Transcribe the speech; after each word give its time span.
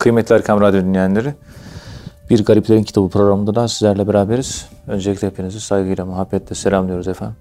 Kıymetli 0.00 0.34
Erkam 0.34 0.60
Radyo 0.60 0.80
dinleyenleri, 0.80 1.34
Bir 2.30 2.44
Gariplerin 2.44 2.82
Kitabı 2.82 3.08
programında 3.08 3.54
da 3.54 3.68
sizlerle 3.68 4.08
beraberiz. 4.08 4.68
Öncelikle 4.86 5.28
hepinizi 5.28 5.60
saygıyla, 5.60 6.06
muhabbetle 6.06 6.54
selamlıyoruz 6.54 7.08
efendim. 7.08 7.36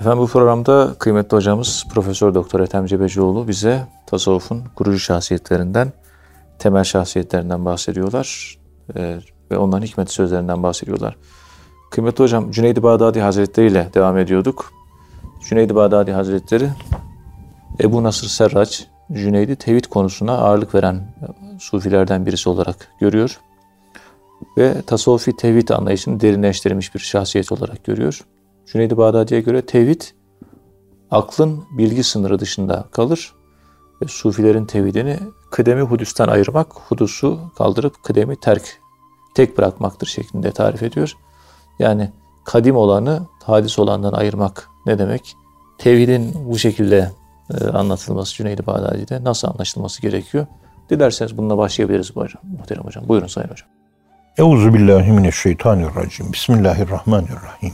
Efendim 0.00 0.18
bu 0.18 0.26
programda 0.26 0.94
kıymetli 0.98 1.36
hocamız 1.36 1.84
Profesör 1.94 2.34
Doktor 2.34 2.60
Ethem 2.60 2.86
Cebecioğlu 2.86 3.48
bize 3.48 3.86
tasavvufun 4.06 4.62
kurucu 4.76 4.98
şahsiyetlerinden, 4.98 5.92
temel 6.58 6.84
şahsiyetlerinden 6.84 7.64
bahsediyorlar 7.64 8.58
ee, 8.96 9.18
ve 9.50 9.58
onların 9.58 9.86
hikmet 9.86 10.10
sözlerinden 10.10 10.62
bahsediyorlar. 10.62 11.16
Kıymetli 11.90 12.24
hocam 12.24 12.50
Cüneyd-i 12.50 12.82
Bağdadi 12.82 13.20
Hazretleri 13.20 13.66
ile 13.66 13.88
devam 13.94 14.18
ediyorduk. 14.18 14.72
Cüneyd-i 15.48 15.74
Bağdadi 15.74 16.12
Hazretleri 16.12 16.68
Ebu 17.80 18.02
Nasır 18.02 18.28
Serraç 18.28 18.88
Cüneyd'i 19.14 19.56
tevhid 19.56 19.84
konusuna 19.84 20.38
ağırlık 20.38 20.74
veren 20.74 21.14
sufilerden 21.58 22.26
birisi 22.26 22.48
olarak 22.48 22.88
görüyor. 23.00 23.40
Ve 24.58 24.82
tasavvufi 24.82 25.36
tevhid 25.36 25.68
anlayışını 25.68 26.20
derinleştirilmiş 26.20 26.94
bir 26.94 27.00
şahsiyet 27.00 27.52
olarak 27.52 27.84
görüyor. 27.84 28.20
Cüneyd-i 28.66 28.96
Bağdadi'ye 28.96 29.40
göre 29.40 29.66
tevhid 29.66 30.02
aklın 31.10 31.64
bilgi 31.78 32.04
sınırı 32.04 32.38
dışında 32.38 32.84
kalır 32.90 33.34
ve 34.02 34.08
sufilerin 34.08 34.66
tevhidini 34.66 35.18
kıdemi 35.50 35.82
hudüsten 35.82 36.28
ayırmak, 36.28 36.66
hudusu 36.74 37.40
kaldırıp 37.58 38.02
kıdemi 38.02 38.36
terk, 38.40 38.80
tek 39.34 39.58
bırakmaktır 39.58 40.06
şeklinde 40.06 40.50
tarif 40.50 40.82
ediyor. 40.82 41.16
Yani 41.78 42.10
kadim 42.44 42.76
olanı 42.76 43.26
hadis 43.44 43.78
olandan 43.78 44.12
ayırmak 44.12 44.68
ne 44.86 44.98
demek? 44.98 45.36
Tevhidin 45.78 46.34
bu 46.46 46.58
şekilde 46.58 46.96
e, 46.96 47.23
anlatılması 47.72 48.34
Cüneyd-i 48.34 48.66
Bağdadi'de 48.66 49.24
nasıl 49.24 49.48
anlaşılması 49.48 50.02
gerekiyor? 50.02 50.46
Dilerseniz 50.90 51.38
bununla 51.38 51.58
başlayabiliriz 51.58 52.16
muhterem 52.16 52.84
hocam. 52.84 53.08
Buyurun 53.08 53.26
Sayın 53.26 53.48
Hocam. 53.48 53.68
Euzu 54.38 54.74
billahi 54.74 55.12
mineşşeytanirracim. 55.12 56.32
Bismillahirrahmanirrahim. 56.32 57.72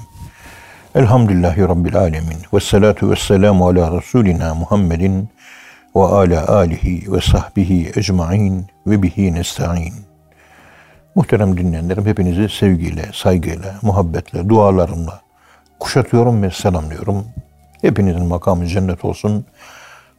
Elhamdülillahi 0.95 1.61
Rabbil 1.61 1.97
alemin. 1.97 2.37
Ve 2.55 2.61
salatu 2.61 3.11
ve 3.11 3.17
selamu 3.17 3.69
ala 3.69 3.97
Resulina 3.97 4.55
Muhammedin 4.55 5.29
ve 5.97 6.01
ala 6.01 6.49
alihi 6.49 7.13
ve 7.13 7.21
sahbihi 7.21 7.93
ecmain 7.97 8.67
ve 8.87 9.03
bihi 9.03 9.35
nesta'in. 9.35 9.95
Muhterem 11.15 11.57
dinleyenlerim 11.57 12.07
hepinizi 12.07 12.49
sevgiyle, 12.49 13.05
saygıyla, 13.13 13.75
muhabbetle, 13.83 14.49
dualarımla 14.49 15.21
kuşatıyorum 15.81 16.43
ve 16.43 16.51
selamlıyorum. 16.51 17.25
Hepinizin 17.83 18.27
makamı 18.27 18.67
cennet 18.67 19.05
olsun. 19.05 19.47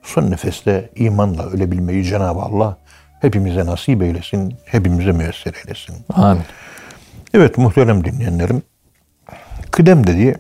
Son 0.04 0.32
nefeste 0.32 0.90
imanla 0.96 1.44
ölebilmeyi 1.44 2.04
Cenab-ı 2.04 2.40
Allah 2.40 2.78
hepimize 3.22 3.66
nasip 3.66 4.02
eylesin, 4.02 4.58
hepimize 4.66 5.12
müyesser 5.12 5.54
eylesin. 5.54 5.96
Amin. 6.14 6.44
Evet 7.34 7.58
muhterem 7.58 8.06
dinleyenlerim, 8.06 8.64
kıdem 9.72 10.08
dediği 10.08 10.36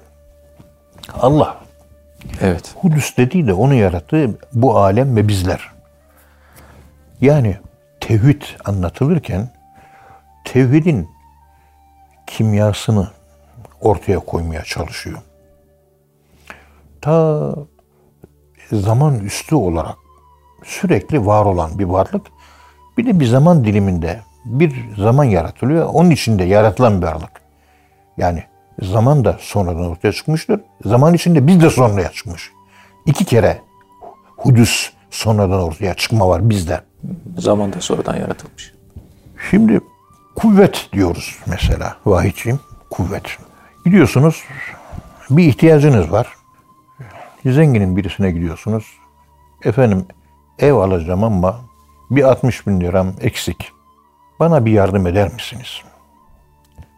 Allah. 1.14 1.58
Evet. 2.42 2.76
Hudüs 2.76 3.18
dediği 3.18 3.48
de 3.48 3.54
onu 3.54 3.74
yarattığı 3.74 4.40
bu 4.54 4.78
alem 4.78 5.16
ve 5.16 5.28
bizler. 5.28 5.72
Yani 7.22 7.58
tevhid 8.00 8.42
anlatılırken 8.66 9.50
tevhidin 10.46 11.10
kimyasını 12.28 13.08
ortaya 13.82 14.20
koymaya 14.20 14.64
çalışıyor. 14.64 15.18
Ta 17.02 17.56
zaman 18.72 19.20
üstü 19.20 19.56
olarak 19.56 19.96
sürekli 20.64 21.26
var 21.26 21.46
olan 21.46 21.80
bir 21.80 21.86
varlık 21.86 22.28
bir 22.98 23.06
de 23.06 23.20
bir 23.20 23.26
zaman 23.26 23.66
diliminde 23.66 24.20
bir 24.46 24.96
zaman 24.98 25.24
yaratılıyor. 25.24 25.90
Onun 25.94 26.10
içinde 26.10 26.44
yaratılan 26.44 27.02
bir 27.02 27.08
varlık. 27.08 27.42
Yani 28.18 28.44
zaman 28.82 29.26
da 29.26 29.38
sonradan 29.40 29.90
ortaya 29.90 30.12
çıkmıştır. 30.12 30.62
Zaman 30.86 31.14
içinde 31.14 31.48
biz 31.48 31.62
de 31.62 31.70
sonraya 31.70 32.12
çıkmış. 32.12 32.52
İki 33.06 33.26
kere 33.26 33.62
hudüs 34.38 34.90
sonradan 35.10 35.62
ortaya 35.62 35.94
çıkma 35.94 36.28
var 36.28 36.50
bizde. 36.50 36.82
Zaman 37.38 37.74
da 37.74 37.82
sonradan 37.82 38.16
yaratılmış. 38.16 38.74
Şimdi 39.50 39.80
kuvvet 40.36 40.90
diyoruz 40.94 41.40
mesela 41.46 41.96
vahiyciğim. 42.06 42.60
Kuvvet. 42.90 43.38
Gidiyorsunuz 43.86 44.44
bir 45.30 45.44
ihtiyacınız 45.44 46.12
var. 46.12 46.28
Zenginin 47.46 47.98
birisine 47.98 48.32
gidiyorsunuz. 48.32 48.86
Efendim 49.64 50.06
ev 50.60 50.74
alacağım 50.74 51.24
ama 51.24 51.62
bir 52.12 52.24
60 52.24 52.68
bin 52.68 52.82
liram 52.82 53.14
eksik. 53.22 53.72
Bana 54.40 54.66
bir 54.66 54.72
yardım 54.72 55.08
eder 55.08 55.34
misiniz? 55.34 55.82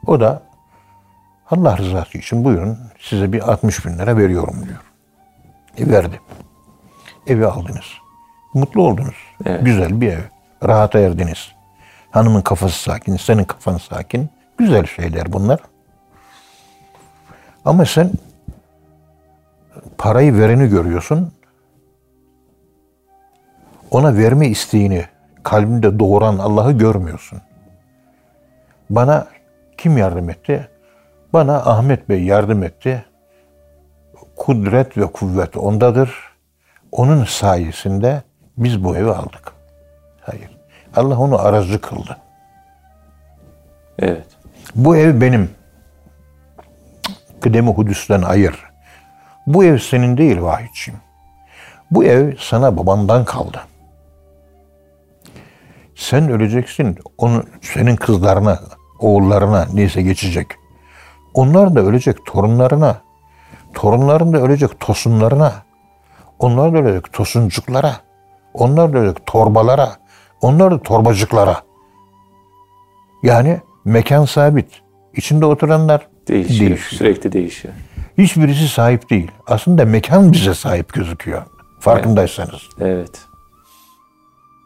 O 0.07 0.19
da 0.19 0.43
Allah 1.51 1.77
rızası 1.77 2.17
için 2.17 2.43
buyurun 2.43 2.77
size 2.99 3.33
bir 3.33 3.51
60 3.51 3.85
bin 3.85 3.97
lira 3.97 4.17
veriyorum 4.17 4.55
diyor. 4.65 4.81
E 5.77 5.91
verdi. 5.91 6.21
Evi 7.27 7.47
aldınız. 7.47 7.85
Mutlu 8.53 8.81
oldunuz. 8.81 9.15
Evet. 9.45 9.65
Güzel 9.65 10.01
bir 10.01 10.11
ev. 10.11 10.21
Rahata 10.63 10.99
erdiniz. 10.99 11.51
Hanımın 12.11 12.41
kafası 12.41 12.79
sakin, 12.79 13.17
senin 13.17 13.43
kafan 13.43 13.77
sakin. 13.77 14.29
Güzel 14.57 14.85
şeyler 14.85 15.33
bunlar. 15.33 15.59
Ama 17.65 17.85
sen 17.85 18.11
parayı 20.03 20.37
vereni 20.37 20.69
görüyorsun. 20.69 21.33
Ona 23.91 24.17
verme 24.17 24.47
isteğini 24.47 25.05
kalbinde 25.43 25.99
doğuran 25.99 26.37
Allah'ı 26.37 26.71
görmüyorsun. 26.71 27.41
Bana 28.89 29.27
kim 29.77 29.97
yardım 29.97 30.29
etti? 30.29 30.69
Bana 31.33 31.55
Ahmet 31.55 32.09
Bey 32.09 32.23
yardım 32.23 32.63
etti. 32.63 33.05
Kudret 34.35 34.97
ve 34.97 35.05
kuvvet 35.05 35.57
ondadır. 35.57 36.13
Onun 36.91 37.23
sayesinde 37.23 38.23
biz 38.57 38.83
bu 38.83 38.97
evi 38.97 39.11
aldık. 39.11 39.51
Hayır. 40.21 40.49
Allah 40.95 41.19
onu 41.19 41.39
aracı 41.39 41.81
kıldı. 41.81 42.17
Evet. 43.99 44.27
Bu 44.75 44.95
ev 44.95 45.21
benim. 45.21 45.49
Kıdemi 47.41 47.69
Hudüs'ten 47.69 48.21
ayır. 48.21 48.72
Bu 49.47 49.63
ev 49.63 49.77
senin 49.77 50.17
değil 50.17 50.41
vahiyciğim. 50.41 50.99
Bu 51.91 52.03
ev 52.03 52.33
sana 52.39 52.77
babandan 52.77 53.25
kaldı. 53.25 53.61
Sen 55.95 56.29
öleceksin. 56.31 56.97
Onu 57.17 57.43
senin 57.61 57.95
kızlarına, 57.95 58.59
oğullarına 58.99 59.67
neyse 59.73 60.01
geçecek. 60.01 60.47
Onlar 61.33 61.75
da 61.75 61.79
ölecek 61.81 62.25
torunlarına. 62.25 63.01
Torunların 63.73 64.33
da 64.33 64.37
ölecek 64.37 64.79
tosunlarına. 64.79 65.53
Onlar 66.39 66.73
da 66.73 66.77
ölecek 66.77 67.13
tosuncuklara. 67.13 67.95
Onlar 68.53 68.93
da 68.93 68.97
ölecek 68.97 69.25
torbalara. 69.25 69.95
Onlar 70.41 70.71
da 70.71 70.81
torbacıklara. 70.81 71.61
Yani 73.23 73.59
mekan 73.85 74.25
sabit. 74.25 74.81
İçinde 75.13 75.45
oturanlar 75.45 76.07
Değişiyor. 76.27 76.59
değişiyor. 76.69 76.99
Sürekli 76.99 77.31
değişiyor. 77.31 77.73
Hiçbirisi 78.17 78.67
sahip 78.67 79.09
değil. 79.09 79.31
Aslında 79.47 79.85
mekan 79.85 80.31
bize 80.31 80.53
sahip 80.53 80.93
gözüküyor. 80.93 81.43
Farkındaysanız. 81.79 82.61
Evet. 82.79 83.21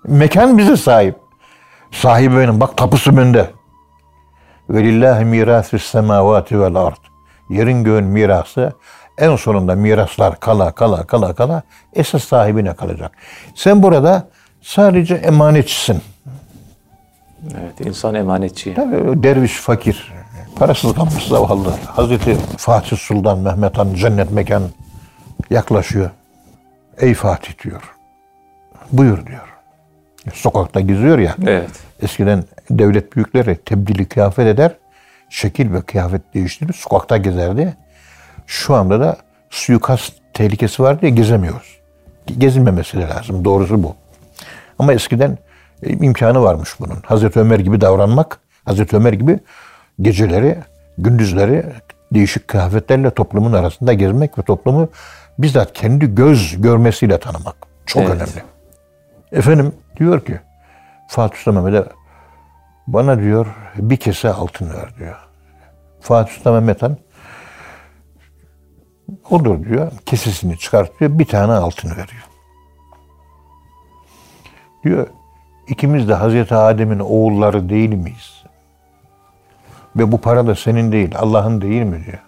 Mekan 0.08 0.58
bize 0.58 0.78
sahip. 0.78 1.16
Sahibi 1.92 2.38
benim. 2.38 2.60
Bak 2.60 2.78
tapusu 2.78 3.18
bende. 3.18 3.52
Velillahi 4.70 5.26
mirasü 5.26 5.80
semavati 5.80 6.60
vel 6.60 6.76
ard. 6.76 6.98
Yerin 7.50 7.84
göğün 7.84 8.04
mirası 8.04 8.74
en 9.18 9.36
sonunda 9.36 9.76
miraslar 9.76 10.40
kala 10.40 10.72
kala 10.72 11.04
kala 11.08 11.34
kala 11.34 11.64
esas 11.94 12.24
sahibine 12.24 12.74
kalacak. 12.74 13.12
Sen 13.56 13.84
burada 13.84 14.28
sadece 14.62 15.16
emanetçisin. 15.16 16.02
Evet. 17.62 17.88
İnsan 17.88 18.16
emanetçi. 18.16 18.74
Tabii 18.74 19.24
derviş 19.24 19.54
fakir. 19.54 20.14
Parasız 20.60 20.94
kalmış 20.94 21.28
zavallı. 21.28 21.74
Hazreti 21.86 22.38
Fatih 22.58 22.98
Sultan 22.98 23.40
Mehmet 23.40 23.78
Han 23.78 23.94
cennet 23.94 24.32
mekan 24.32 24.64
yaklaşıyor. 25.50 26.10
Ey 26.98 27.14
Fatih 27.14 27.64
diyor. 27.64 27.82
Buyur 28.92 29.26
diyor. 29.26 29.48
Sokakta 30.34 30.80
geziyor 30.80 31.20
ya. 31.20 31.36
Evet. 31.46 31.70
Eskiden 32.02 32.44
devlet 32.70 33.16
büyükleri 33.16 33.56
tebdili 33.56 34.06
kıyafet 34.06 34.48
eder. 34.48 34.72
Şekil 35.30 35.74
ve 35.74 35.82
kıyafet 35.82 36.34
değiştirir. 36.34 36.74
Sokakta 36.74 37.18
gezerdi. 37.18 37.78
Şu 38.48 38.76
anda 38.76 39.00
da 39.00 39.18
suikast 39.50 40.14
tehlikesi 40.34 40.84
var 40.84 41.02
diye 41.02 41.12
gezemiyoruz. 41.12 41.78
Gezilmemesi 42.38 43.00
lazım. 43.00 43.46
Doğrusu 43.46 43.84
bu. 43.84 43.96
Ama 44.80 44.94
eskiden 44.94 45.38
e, 45.84 45.90
imkanı 45.90 46.44
varmış 46.44 46.70
bunun. 46.80 46.98
Hazreti 47.06 47.40
Ömer 47.40 47.60
gibi 47.60 47.82
davranmak, 47.82 48.40
Hazreti 48.66 48.96
Ömer 48.96 49.14
gibi 49.14 49.40
geceleri, 50.02 50.58
gündüzleri 50.98 51.66
değişik 52.14 52.48
kıyafetlerle 52.48 53.10
toplumun 53.10 53.54
arasında 53.54 53.94
gezmek 53.94 54.38
ve 54.38 54.42
toplumu 54.42 54.90
bizzat 55.40 55.74
kendi 55.74 56.16
göz 56.16 56.62
görmesiyle 56.62 57.20
tanımak. 57.20 57.56
Çok 57.86 58.04
Evet. 58.04 58.12
önemli. 58.12 58.44
Efendim 59.32 59.74
diyor 60.00 60.26
ki 60.26 60.40
Fatih 61.08 61.38
Sultan 61.38 61.64
Mehmet'e 61.64 61.90
bana 62.88 63.20
diyor 63.20 63.48
bir 63.76 63.98
kese 63.98 64.30
altın 64.34 64.74
ver 64.74 64.98
diyor. 65.00 65.16
Fatih 66.02 66.34
Sultan 66.34 66.54
Mehmet 66.54 66.82
Han 66.82 66.98
olur 69.30 69.66
diyor. 69.66 69.92
Kesesini 70.06 70.58
çıkartıyor. 70.58 71.20
Bir 71.20 71.26
tane 71.26 71.54
altın 71.54 71.90
veriyor. 71.90 72.28
Diyor 74.84 75.08
ikimiz 75.68 76.10
de 76.10 76.14
Hazreti 76.14 76.56
Adem'in 76.56 77.00
oğulları 77.00 77.70
değil 77.70 77.94
miyiz? 77.94 78.44
Ve 79.98 80.12
bu 80.12 80.22
para 80.22 80.48
da 80.48 80.56
senin 80.56 80.92
değil, 80.92 81.16
Allah'ın 81.18 81.62
değil 81.62 81.84
mi 81.84 82.06
diyor. 82.06 82.20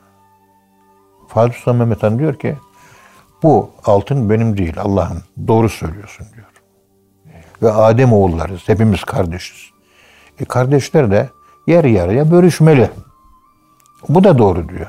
Fatih 1.28 1.54
Sultan 1.54 1.76
Mehmet 1.76 2.04
Han 2.04 2.20
diyor 2.20 2.40
ki 2.40 2.58
bu 3.44 3.70
altın 3.86 4.30
benim 4.30 4.58
değil, 4.58 4.74
Allah'ın. 4.80 5.24
Doğru 5.48 5.70
söylüyorsun 5.70 6.28
diyor. 6.36 6.48
Ve 7.64 7.72
Adem 7.72 8.14
oğullarız. 8.14 8.70
Hepimiz 8.70 9.04
kardeşiz. 9.04 9.70
E 10.40 10.46
kardeşler 10.46 11.12
de 11.12 11.30
yer 11.68 11.84
yarıya 11.84 12.32
bölüşmeli. 12.32 12.90
Bu 14.10 14.24
da 14.24 14.38
doğru 14.38 14.70
diyor. 14.70 14.88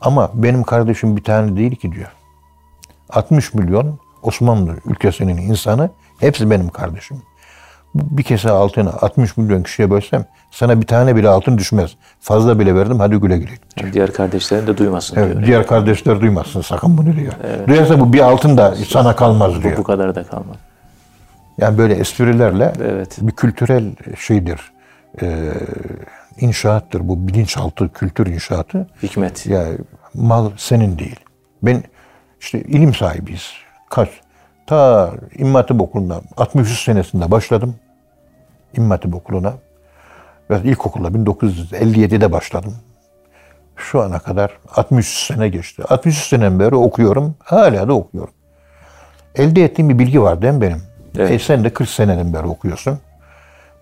Ama 0.00 0.30
benim 0.34 0.62
kardeşim 0.62 1.16
bir 1.16 1.24
tane 1.24 1.56
değil 1.56 1.76
ki 1.76 1.92
diyor. 1.92 2.12
60 3.10 3.54
milyon 3.54 3.98
Osmanlı 4.22 4.76
ülkesinin 4.84 5.36
insanı 5.36 5.90
hepsi 6.20 6.50
benim 6.50 6.68
kardeşim. 6.68 7.22
Bir 7.94 8.22
kese 8.22 8.50
altını 8.50 8.92
60 8.92 9.36
milyon 9.36 9.62
kişiye 9.62 9.90
bölsem 9.90 10.24
sana 10.50 10.80
bir 10.80 10.86
tane 10.86 11.16
bile 11.16 11.28
altın 11.28 11.58
düşmez. 11.58 11.90
Fazla 12.20 12.58
bile 12.58 12.74
verdim 12.74 12.98
hadi 12.98 13.16
güle 13.16 13.38
güle. 13.38 13.50
Yani 13.80 13.92
diğer 13.92 14.12
kardeşlerin 14.12 14.66
de 14.66 14.76
duymasın 14.78 15.16
Evet, 15.20 15.32
diyor. 15.34 15.46
diğer 15.46 15.66
kardeşler 15.66 16.20
duymasın 16.20 16.60
sakın 16.60 16.98
bunu 16.98 17.16
diyor. 17.16 17.32
Duyarsa 17.68 18.00
bu 18.00 18.12
bir 18.12 18.20
altın 18.20 18.56
da 18.56 18.74
sana 18.88 19.16
kalmaz 19.16 19.54
Bu, 19.56 19.62
diyor. 19.62 19.76
bu 19.76 19.82
kadar 19.82 20.14
da 20.14 20.24
kalmadı. 20.24 20.58
Yani 21.58 21.78
böyle 21.78 21.94
esprilerle 21.94 22.72
Evet. 22.84 23.16
bir 23.20 23.32
kültürel 23.32 23.84
şeydir. 24.18 24.60
Ee, 25.22 25.50
inşaattır 26.40 27.08
bu 27.08 27.28
bilinçaltı 27.28 27.92
kültür 27.92 28.26
inşaatı. 28.26 28.86
Hikmet. 29.02 29.46
Ya 29.46 29.64
mal 30.14 30.50
senin 30.56 30.98
değil. 30.98 31.16
Ben 31.62 31.82
işte 32.40 32.60
ilim 32.60 32.94
sahibiyiz. 32.94 33.52
Kaç? 33.90 34.08
Ta 34.68 35.10
İmam 35.38 35.54
Hatip 35.54 35.80
Okulu'nda 35.80 36.20
63 36.36 36.84
senesinde 36.84 37.30
başladım. 37.30 37.74
İmam 38.76 38.90
Hatip 38.90 39.14
Okulu'na. 39.14 39.52
Ve 40.50 40.60
ilkokula 40.64 41.08
1957'de 41.08 42.32
başladım. 42.32 42.74
Şu 43.76 44.02
ana 44.02 44.18
kadar 44.18 44.58
63 44.76 45.26
sene 45.26 45.48
geçti. 45.48 45.82
63 45.88 46.28
seneden 46.28 46.60
beri 46.60 46.74
okuyorum. 46.74 47.34
Hala 47.44 47.88
da 47.88 47.92
okuyorum. 47.92 48.34
Elde 49.34 49.64
ettiğim 49.64 49.88
bir 49.88 49.98
bilgi 49.98 50.22
var 50.22 50.42
değil 50.42 50.54
mi 50.54 50.60
benim? 50.60 50.82
Evet. 51.18 51.30
E 51.30 51.38
sen 51.38 51.64
de 51.64 51.70
40 51.70 51.88
seneden 51.88 52.32
beri 52.34 52.46
okuyorsun. 52.46 52.98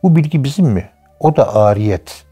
Bu 0.03 0.17
bilgi 0.17 0.44
bizim 0.44 0.67
mi? 0.67 0.88
O 1.21 1.37
da 1.37 1.55
ariyet. 1.55 2.25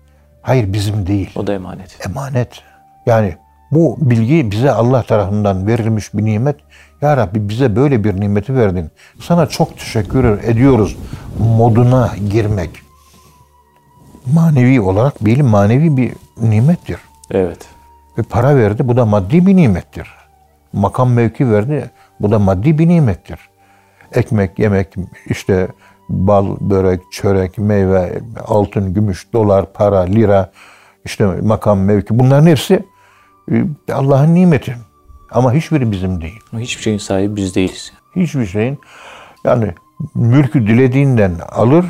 Hayır 0.43 0.73
bizim 0.73 1.07
değil 1.07 1.31
O 1.37 1.47
da 1.47 1.55
emanet. 1.55 2.07
emanet. 2.07 2.63
Yani 3.07 3.37
bu 3.71 3.97
bilgi 4.01 4.51
bize 4.51 4.71
Allah 4.71 5.03
tarafından 5.03 5.67
verilmiş 5.67 6.15
bir 6.15 6.25
nimet. 6.25 6.57
Ya 7.03 7.17
Rabbi 7.17 7.49
bize 7.49 7.77
böyle 7.77 8.05
bir 8.05 8.21
nimeti 8.21 8.55
verdin. 8.55 8.91
Sana 9.21 9.47
çok 9.47 9.79
teşekkür 9.79 10.25
ediyoruz 10.25 10.97
moduna 11.39 12.15
girmek. 12.31 12.71
Manevi 14.33 14.81
olarak 14.81 15.25
bir 15.25 15.41
manevi 15.41 15.97
bir 15.97 16.13
nimettir. 16.41 16.99
Evet. 17.31 17.59
Ve 18.19 18.23
para 18.23 18.57
verdi 18.57 18.89
bu 18.89 18.97
da 18.97 19.07
maddi 19.07 19.47
bir 19.47 19.57
nimettir. 19.57 20.09
Makam 20.73 21.13
mevki 21.13 21.51
verdi 21.51 21.91
bu 22.21 22.31
da 22.31 22.39
maddi 22.39 22.79
bir 22.79 22.89
nimettir. 22.89 23.39
Ekmek, 24.13 24.59
yemek, 24.59 24.95
işte 25.27 25.69
bal, 26.09 26.57
börek, 26.61 27.01
çörek, 27.13 27.59
meyve, 27.59 28.21
altın, 28.47 28.95
gümüş, 28.95 29.33
dolar, 29.33 29.73
para, 29.73 30.01
lira, 30.01 30.51
işte 31.05 31.27
makam, 31.27 31.79
mevki 31.79 32.19
bunların 32.19 32.47
hepsi 32.47 32.85
e, 33.53 33.93
Allah'ın 33.93 34.35
nimeti. 34.35 34.77
Ama 35.35 35.53
hiçbiri 35.53 35.91
bizim 35.93 36.21
değil. 36.21 36.41
Hiçbir 36.59 36.83
şeyin 36.83 36.99
sahibi 36.99 37.37
biz 37.37 37.55
değiliz. 37.55 37.93
Hiçbir 38.17 38.47
şeyin 38.47 38.79
yani 39.45 39.75
mülkü 40.15 40.67
dilediğinden 40.67 41.33
alır, 41.53 41.87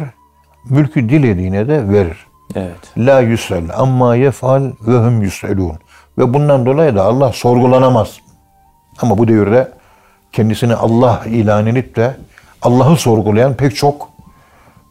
mülkü 0.64 1.08
dilediğine 1.08 1.68
de 1.68 1.88
verir. 1.88 2.26
Evet. 2.54 2.92
La 2.98 3.20
yüsel 3.20 3.64
amma 3.76 4.16
yefal 4.16 4.72
ve 4.86 4.98
hum 4.98 5.22
yüselun. 5.22 5.78
Ve 6.18 6.34
bundan 6.34 6.66
dolayı 6.66 6.94
da 6.96 7.04
Allah 7.04 7.32
sorgulanamaz. 7.32 8.18
Ama 9.02 9.18
bu 9.18 9.28
devirde 9.28 9.72
kendisini 10.32 10.74
Allah 10.74 11.22
ilan 11.26 11.66
edip 11.66 11.96
de 11.96 12.16
Allah'ı 12.62 12.96
sorgulayan 12.96 13.54
pek 13.54 13.76
çok 13.76 14.08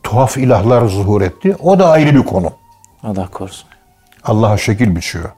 tuhaf 0.04 0.38
ilahlar 0.38 0.86
zuhur 0.86 1.22
etti. 1.22 1.56
O 1.60 1.80
da 1.80 1.90
ayrı 1.90 2.16
bir 2.16 2.24
konu. 2.24 2.52
Allah 3.04 3.28
korusun. 3.28 3.70
Allah'a 4.24 4.58
şekil 4.58 4.96
biçiyor. 4.96 5.30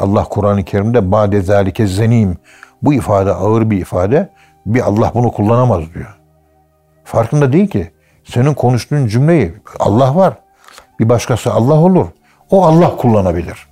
Allah 0.00 0.24
Kur'an-ı 0.24 0.64
Kerim'de 0.64 1.12
bade 1.12 1.42
zalike 1.42 1.86
zenim. 1.86 2.38
Bu 2.82 2.94
ifade 2.94 3.32
ağır 3.32 3.70
bir 3.70 3.80
ifade. 3.80 4.28
Bir 4.66 4.80
Allah 4.80 5.10
bunu 5.14 5.32
kullanamaz 5.32 5.94
diyor. 5.94 6.18
Farkında 7.04 7.52
değil 7.52 7.68
ki. 7.68 7.90
Senin 8.24 8.54
konuştuğun 8.54 9.06
cümleyi 9.06 9.54
Allah 9.80 10.16
var. 10.16 10.34
Bir 11.00 11.08
başkası 11.08 11.52
Allah 11.52 11.74
olur. 11.74 12.06
O 12.50 12.64
Allah 12.64 12.96
kullanabilir. 12.96 13.66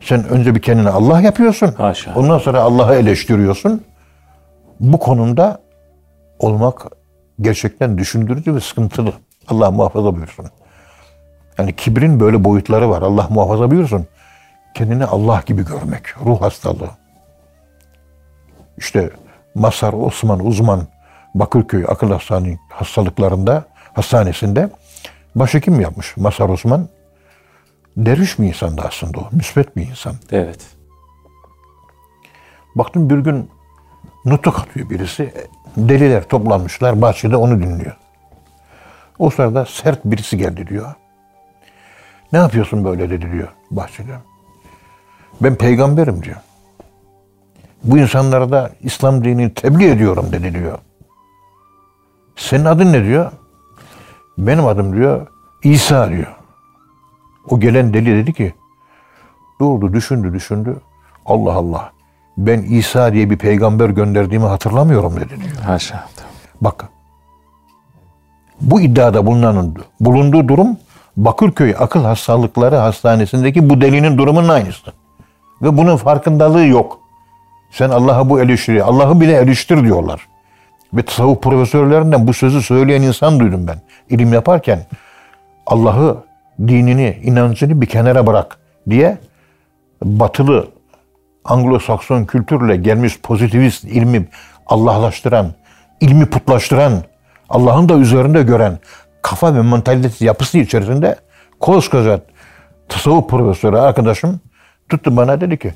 Sen 0.00 0.28
önce 0.28 0.54
bir 0.54 0.62
kendini 0.62 0.88
Allah 0.88 1.20
yapıyorsun. 1.20 1.72
Haşa. 1.72 2.14
Ondan 2.14 2.38
sonra 2.38 2.60
Allah'ı 2.62 2.94
eleştiriyorsun. 2.94 3.84
Bu 4.80 4.98
konumda 4.98 5.60
olmak 6.38 6.86
gerçekten 7.40 7.98
düşündürücü 7.98 8.54
ve 8.54 8.60
sıkıntılı. 8.60 9.12
Allah 9.48 9.70
muhafaza 9.70 10.16
buyursun. 10.16 10.46
Yani 11.58 11.76
kibrin 11.76 12.20
böyle 12.20 12.44
boyutları 12.44 12.90
var. 12.90 13.02
Allah 13.02 13.26
muhafaza 13.30 13.70
buyursun. 13.70 14.06
Kendini 14.74 15.04
Allah 15.04 15.42
gibi 15.46 15.64
görmek. 15.64 16.02
Ruh 16.24 16.40
hastalığı. 16.40 16.90
İşte 18.78 19.10
Masar 19.54 19.92
Osman 19.92 20.46
Uzman 20.46 20.86
Bakırköy 21.34 21.84
Akıl 21.88 22.10
Hastane 22.10 22.58
hastalıklarında 22.68 23.64
hastanesinde 23.92 24.70
başhekim 25.34 25.80
yapmış 25.80 26.16
Masar 26.16 26.48
Osman. 26.48 26.88
Derviş 27.96 28.38
bir 28.38 28.44
insandı 28.44 28.82
aslında 28.88 29.18
o. 29.18 29.28
Müsbet 29.32 29.76
bir 29.76 29.86
insan. 29.86 30.14
Evet. 30.32 30.66
Baktım 32.74 33.10
bir 33.10 33.18
gün 33.18 33.50
nutuk 34.24 34.58
atıyor 34.58 34.90
birisi. 34.90 35.34
Deliler 35.76 36.28
toplanmışlar 36.28 37.02
bahçede 37.02 37.36
onu 37.36 37.62
dinliyor. 37.62 37.96
O 39.18 39.30
sırada 39.30 39.66
sert 39.66 40.04
birisi 40.04 40.38
geldi 40.38 40.66
diyor. 40.66 40.94
Ne 42.32 42.38
yapıyorsun 42.38 42.84
böyle 42.84 43.10
dedi 43.10 43.32
diyor 43.32 43.48
bahçede. 43.70 44.12
Ben 45.40 45.54
peygamberim 45.54 46.22
diyor. 46.22 46.36
Bu 47.84 47.98
insanlara 47.98 48.50
da 48.50 48.70
İslam 48.80 49.24
dinini 49.24 49.54
tebliğ 49.54 49.90
ediyorum 49.90 50.26
dedi 50.32 50.54
diyor. 50.54 50.78
Senin 52.36 52.64
adın 52.64 52.92
ne 52.92 53.04
diyor? 53.04 53.32
Benim 54.38 54.66
adım 54.66 54.96
diyor 54.96 55.26
İsa 55.62 56.10
diyor. 56.10 56.36
O 57.48 57.60
gelen 57.60 57.94
deli 57.94 58.06
dedi 58.06 58.32
ki 58.32 58.54
durdu 59.60 59.92
düşündü 59.92 60.32
düşündü. 60.32 60.76
Allah 61.26 61.52
Allah 61.52 61.92
ben 62.36 62.62
İsa 62.62 63.12
diye 63.12 63.30
bir 63.30 63.38
peygamber 63.38 63.88
gönderdiğimi 63.88 64.46
hatırlamıyorum 64.46 65.16
dedi 65.16 65.28
diyor. 65.28 65.56
Haşa. 65.64 66.08
Bak 66.60 66.88
bu 68.60 68.80
iddiada 68.80 69.26
bulunanın 69.26 69.76
bulunduğu 70.00 70.48
durum 70.48 70.76
Bakırköy 71.16 71.74
Akıl 71.78 72.04
Hastalıkları 72.04 72.76
Hastanesi'ndeki 72.76 73.70
bu 73.70 73.80
delinin 73.80 74.18
durumunun 74.18 74.48
aynısı. 74.48 74.92
Ve 75.62 75.76
bunun 75.76 75.96
farkındalığı 75.96 76.66
yok. 76.66 77.00
Sen 77.70 77.90
Allah'a 77.90 78.30
bu 78.30 78.40
eleştiri, 78.40 78.84
Allah'ı 78.84 79.20
bile 79.20 79.36
eleştir 79.36 79.84
diyorlar. 79.84 80.28
Ve 80.94 81.02
tasavvuf 81.02 81.42
profesörlerinden 81.42 82.26
bu 82.26 82.34
sözü 82.34 82.62
söyleyen 82.62 83.02
insan 83.02 83.40
duydum 83.40 83.66
ben. 83.66 83.80
İlim 84.08 84.32
yaparken 84.32 84.86
Allah'ı, 85.66 86.16
dinini, 86.58 87.18
inancını 87.22 87.80
bir 87.80 87.86
kenara 87.86 88.26
bırak 88.26 88.58
diye 88.90 89.18
batılı 90.04 90.68
Anglo-Sakson 91.44 92.26
kültürle 92.26 92.76
gelmiş 92.76 93.20
pozitivist 93.20 93.84
ilmi 93.84 94.28
Allahlaştıran, 94.66 95.46
ilmi 96.00 96.26
putlaştıran, 96.26 96.92
Allah'ın 97.48 97.88
da 97.88 97.94
üzerinde 97.94 98.42
gören 98.42 98.78
kafa 99.22 99.54
ve 99.54 99.62
mentalite 99.62 100.24
yapısı 100.24 100.58
içerisinde 100.58 101.16
koskoca 101.60 102.20
tasavvuf 102.88 103.30
profesörü 103.30 103.76
arkadaşım 103.76 104.40
tuttu 104.90 105.16
bana 105.16 105.40
dedi 105.40 105.58
ki 105.58 105.72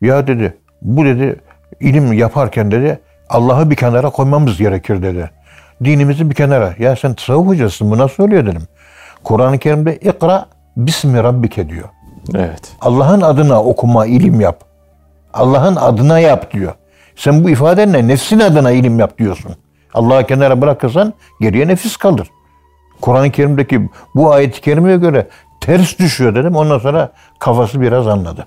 ya 0.00 0.26
dedi 0.26 0.56
bu 0.82 1.04
dedi 1.04 1.36
ilim 1.80 2.12
yaparken 2.12 2.70
dedi 2.70 3.00
Allah'ı 3.28 3.70
bir 3.70 3.76
kenara 3.76 4.10
koymamız 4.10 4.58
gerekir 4.58 5.02
dedi. 5.02 5.30
Dinimizi 5.84 6.30
bir 6.30 6.34
kenara. 6.34 6.74
Ya 6.78 6.96
sen 6.96 7.14
tasavvuf 7.14 7.46
hocasın 7.46 7.90
bu 7.90 7.98
nasıl 7.98 8.22
oluyor 8.22 8.46
dedim. 8.46 8.62
Kur'an-ı 9.24 9.58
Kerim'de 9.58 9.96
ikra 9.96 10.46
bismi 10.76 11.22
rabbike 11.22 11.68
diyor. 11.68 11.88
Evet. 12.34 12.72
Allah'ın 12.80 13.20
adına 13.20 13.62
okuma, 13.62 14.06
ilim 14.06 14.40
yap. 14.40 14.64
Allah'ın 15.34 15.76
adına 15.76 16.18
yap 16.18 16.52
diyor. 16.52 16.72
Sen 17.16 17.44
bu 17.44 17.50
ifadenle 17.50 18.08
nefsin 18.08 18.40
adına 18.40 18.70
ilim 18.70 18.98
yap 18.98 19.18
diyorsun. 19.18 19.52
Allah'ı 19.94 20.26
kenara 20.26 20.60
bırakırsan 20.60 21.14
geriye 21.40 21.68
nefis 21.68 21.96
kalır. 21.96 22.30
Kur'an-ı 23.00 23.30
Kerim'deki 23.30 23.88
bu 24.14 24.32
ayet-i 24.32 24.60
kerimeye 24.60 24.96
göre 24.96 25.26
ters 25.66 25.98
düşüyor 25.98 26.34
dedim. 26.34 26.56
Ondan 26.56 26.78
sonra 26.78 27.12
kafası 27.38 27.80
biraz 27.80 28.06
anladı. 28.08 28.46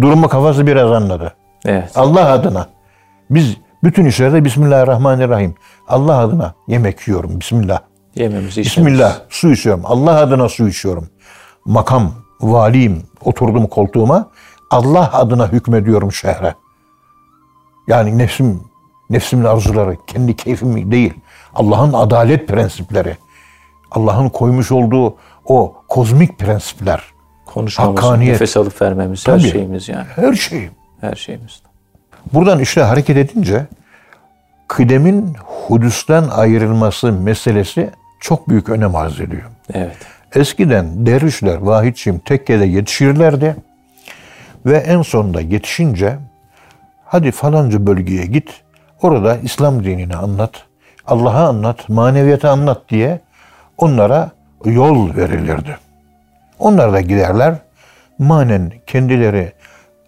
Durumu 0.00 0.28
kafası 0.28 0.66
biraz 0.66 0.92
anladı. 0.92 1.34
Evet. 1.64 1.92
Allah 1.94 2.30
adına. 2.30 2.66
Biz 3.30 3.56
bütün 3.84 4.04
işlerde 4.04 4.44
Bismillahirrahmanirrahim. 4.44 5.54
Allah 5.88 6.18
adına 6.18 6.54
yemek 6.68 7.08
yiyorum. 7.08 7.40
Bismillah. 7.40 7.80
Yememiz, 8.14 8.58
içmemiz. 8.58 8.66
Bismillah. 8.66 9.18
Su 9.28 9.52
içiyorum. 9.52 9.82
Allah 9.84 10.20
adına 10.20 10.48
su 10.48 10.68
içiyorum. 10.68 11.08
Makam, 11.64 12.12
valiyim. 12.40 13.02
Oturdum 13.24 13.66
koltuğuma. 13.66 14.30
Allah 14.70 15.12
adına 15.12 15.52
hükmediyorum 15.52 16.12
şehre. 16.12 16.54
Yani 17.88 18.18
nefsim, 18.18 18.60
nefsimin 19.10 19.44
arzuları, 19.44 19.96
kendi 20.06 20.36
keyfim 20.36 20.90
değil. 20.90 21.14
Allah'ın 21.54 21.92
adalet 21.92 22.48
prensipleri. 22.48 23.16
Allah'ın 23.90 24.28
koymuş 24.28 24.72
olduğu 24.72 25.16
o 25.46 25.74
kozmik 25.88 26.38
prensipler. 26.38 27.02
Konuşmamız, 27.46 28.02
Hakkaniyet. 28.02 28.32
nefes 28.32 28.56
alıp 28.56 28.82
vermemiz, 28.82 29.28
her 29.28 29.38
Tabii. 29.38 29.50
şeyimiz 29.50 29.88
yani. 29.88 30.06
Her 30.16 30.34
şey. 30.34 30.68
Her 31.00 31.14
şeyimiz. 31.14 31.62
Buradan 32.32 32.60
işte 32.60 32.80
hareket 32.80 33.16
edince 33.16 33.66
kıdemin 34.68 35.36
hudüsten 35.44 36.24
ayrılması 36.28 37.12
meselesi 37.12 37.90
çok 38.20 38.48
büyük 38.48 38.68
önem 38.68 38.94
arz 38.94 39.20
ediyor. 39.20 39.42
Evet. 39.74 39.96
Eskiden 40.34 41.06
dervişler 41.06 41.56
vahidçim 41.56 42.18
tekkede 42.18 42.64
yetişirlerdi 42.64 43.56
ve 44.66 44.76
en 44.76 45.02
sonunda 45.02 45.40
yetişince 45.40 46.18
hadi 47.04 47.30
falanca 47.30 47.86
bölgeye 47.86 48.26
git 48.26 48.62
orada 49.02 49.36
İslam 49.36 49.84
dinini 49.84 50.16
anlat, 50.16 50.50
Allah'a 51.06 51.48
anlat, 51.48 51.88
maneviyata 51.88 52.50
anlat 52.50 52.82
diye 52.88 53.20
onlara 53.78 54.30
yol 54.66 55.16
verilirdi. 55.16 55.76
Onlar 56.58 56.92
da 56.92 57.00
giderler 57.00 57.54
manen 58.18 58.72
kendileri 58.86 59.52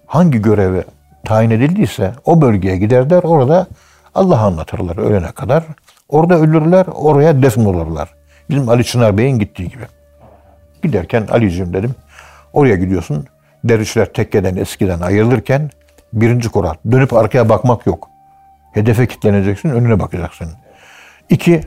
hangi 0.06 0.42
göreve 0.42 0.84
tayin 1.24 1.50
edildiyse 1.50 2.12
o 2.24 2.40
bölgeye 2.40 2.76
giderler 2.76 3.22
orada 3.22 3.66
Allah'ı 4.14 4.40
anlatırlar 4.40 4.96
ölene 4.96 5.32
kadar. 5.32 5.64
Orada 6.08 6.38
ölürler 6.38 6.86
oraya 6.94 7.42
defn 7.42 7.64
olurlar. 7.64 8.08
Bizim 8.50 8.68
Ali 8.68 8.84
Çınar 8.84 9.18
Bey'in 9.18 9.38
gittiği 9.38 9.68
gibi. 9.68 9.84
Giderken 10.82 11.26
Ali'cim 11.30 11.72
dedim 11.72 11.94
oraya 12.52 12.76
gidiyorsun. 12.76 13.26
Dervişler 13.64 14.12
tekkeden 14.12 14.56
eskiden 14.56 15.00
ayrılırken 15.00 15.70
birinci 16.12 16.48
kural 16.48 16.74
dönüp 16.90 17.12
arkaya 17.12 17.48
bakmak 17.48 17.86
yok. 17.86 18.10
Hedefe 18.72 19.06
kilitleneceksin 19.06 19.68
önüne 19.68 20.00
bakacaksın. 20.00 20.48
İki 21.28 21.60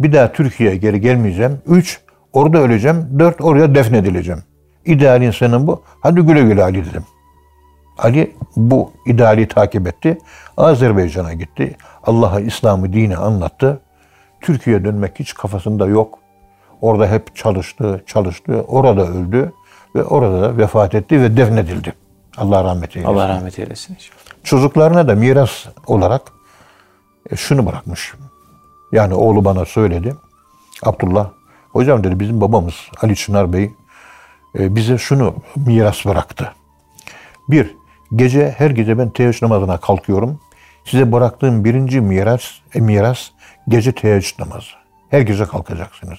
bir 0.00 0.12
daha 0.12 0.32
Türkiye'ye 0.32 0.76
geri 0.76 1.00
gelmeyeceğim. 1.00 1.62
Üç 1.66 2.00
orada 2.32 2.58
öleceğim. 2.58 3.06
Dört 3.18 3.40
oraya 3.40 3.74
defnedileceğim. 3.74 4.42
İdealin 4.84 5.30
senin 5.30 5.66
bu. 5.66 5.82
Hadi 6.00 6.20
güle 6.20 6.42
güle 6.42 6.62
Ali 6.62 6.84
dedim. 6.84 7.04
Ali 7.98 8.36
bu 8.56 8.92
ideali 9.06 9.48
takip 9.48 9.86
etti. 9.86 10.18
Azerbaycan'a 10.56 11.32
gitti. 11.32 11.76
Allah'a 12.02 12.40
İslam'ı, 12.40 12.92
dini 12.92 13.16
anlattı. 13.16 13.80
Türkiye'ye 14.40 14.84
dönmek 14.84 15.18
hiç 15.18 15.34
kafasında 15.34 15.86
yok. 15.86 16.18
Orada 16.80 17.06
hep 17.06 17.36
çalıştı, 17.36 18.04
çalıştı. 18.06 18.64
Orada 18.68 19.06
öldü 19.06 19.52
ve 19.94 20.04
orada 20.04 20.42
da 20.42 20.56
vefat 20.56 20.94
etti 20.94 21.20
ve 21.22 21.36
defnedildi. 21.36 21.92
Allah 22.36 22.64
rahmet 22.64 22.96
eylesin. 22.96 23.14
Allah 23.14 23.28
rahmet 23.28 23.58
eylesin. 23.58 23.96
Çocuklarına 24.44 25.08
da 25.08 25.14
miras 25.14 25.66
olarak 25.86 26.22
e, 27.30 27.36
şunu 27.36 27.66
bırakmış. 27.66 28.14
Yani 28.92 29.14
oğlu 29.14 29.44
bana 29.44 29.64
söyledi. 29.64 30.16
Abdullah, 30.82 31.30
hocam 31.72 32.04
dedi 32.04 32.20
bizim 32.20 32.40
babamız 32.40 32.74
Ali 33.02 33.16
Çınar 33.16 33.52
Bey 33.52 33.70
e, 34.58 34.76
bize 34.76 34.98
şunu 34.98 35.34
miras 35.56 36.06
bıraktı. 36.06 36.52
Bir, 37.48 37.76
gece 38.16 38.54
her 38.58 38.70
gece 38.70 38.98
ben 38.98 39.10
teheccüd 39.10 39.42
namazına 39.42 39.76
kalkıyorum. 39.76 40.40
Size 40.84 41.12
bıraktığım 41.12 41.64
birinci 41.64 42.00
miras, 42.00 42.42
e, 42.74 42.80
miras 42.80 43.28
gece 43.68 43.92
teheccüd 43.92 44.38
namazı. 44.38 44.70
Her 45.10 45.20
gece 45.20 45.44
kalkacaksınız. 45.44 46.18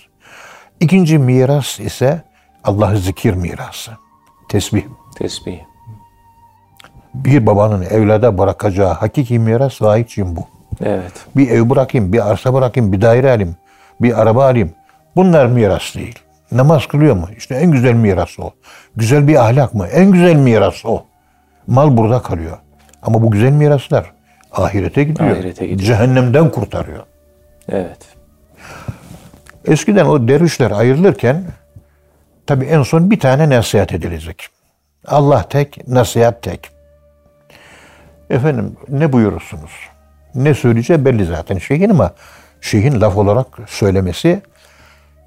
İkinci 0.79 1.17
miras 1.17 1.79
ise 1.79 2.24
Allah'ı 2.63 2.98
zikir 2.98 3.34
mirası. 3.34 3.91
Tesbih. 4.50 4.84
Tesbih. 5.15 5.60
Bir 7.13 7.46
babanın 7.46 7.81
evlada 7.81 8.38
bırakacağı 8.38 8.93
hakiki 8.93 9.39
miras 9.39 9.81
vahiyçiyim 9.81 10.36
bu. 10.36 10.48
Evet. 10.81 11.13
Bir 11.36 11.50
ev 11.50 11.70
bırakayım, 11.70 12.13
bir 12.13 12.31
arsa 12.31 12.53
bırakayım, 12.53 12.91
bir 12.91 13.01
daire 13.01 13.31
alayım, 13.31 13.55
bir 14.01 14.22
araba 14.22 14.46
alayım. 14.46 14.72
Bunlar 15.15 15.45
miras 15.45 15.95
değil. 15.95 16.19
Namaz 16.51 16.87
kılıyor 16.87 17.15
mu? 17.15 17.27
İşte 17.37 17.55
en 17.55 17.71
güzel 17.71 17.93
miras 17.93 18.39
o. 18.39 18.51
Güzel 18.95 19.27
bir 19.27 19.35
ahlak 19.35 19.73
mı? 19.73 19.87
En 19.87 20.11
güzel 20.11 20.35
miras 20.35 20.85
o. 20.85 21.05
Mal 21.67 21.97
burada 21.97 22.21
kalıyor. 22.21 22.57
Ama 23.01 23.21
bu 23.21 23.31
güzel 23.31 23.51
miraslar 23.51 24.11
ahirete 24.51 25.03
gidiyor. 25.03 25.31
Ahirete 25.31 25.67
gidiyor. 25.67 25.87
Cehennemden 25.87 26.49
kurtarıyor. 26.49 27.03
Evet. 27.69 27.97
Eskiden 29.65 30.05
o 30.05 30.27
dervişler 30.27 30.71
ayrılırken 30.71 31.43
tabi 32.47 32.65
en 32.65 32.83
son 32.83 33.11
bir 33.11 33.19
tane 33.19 33.49
nasihat 33.49 33.93
edilecek. 33.93 34.47
Allah 35.07 35.43
tek, 35.49 35.87
nasihat 35.87 36.41
tek. 36.41 36.69
Efendim 38.29 38.77
ne 38.89 39.13
buyurursunuz? 39.13 39.71
Ne 40.35 40.53
söyleyeceği 40.53 41.05
belli 41.05 41.25
zaten 41.25 41.57
şeyhin 41.57 41.89
ama 41.89 42.11
şeyhin 42.61 43.01
laf 43.01 43.17
olarak 43.17 43.47
söylemesi 43.67 44.41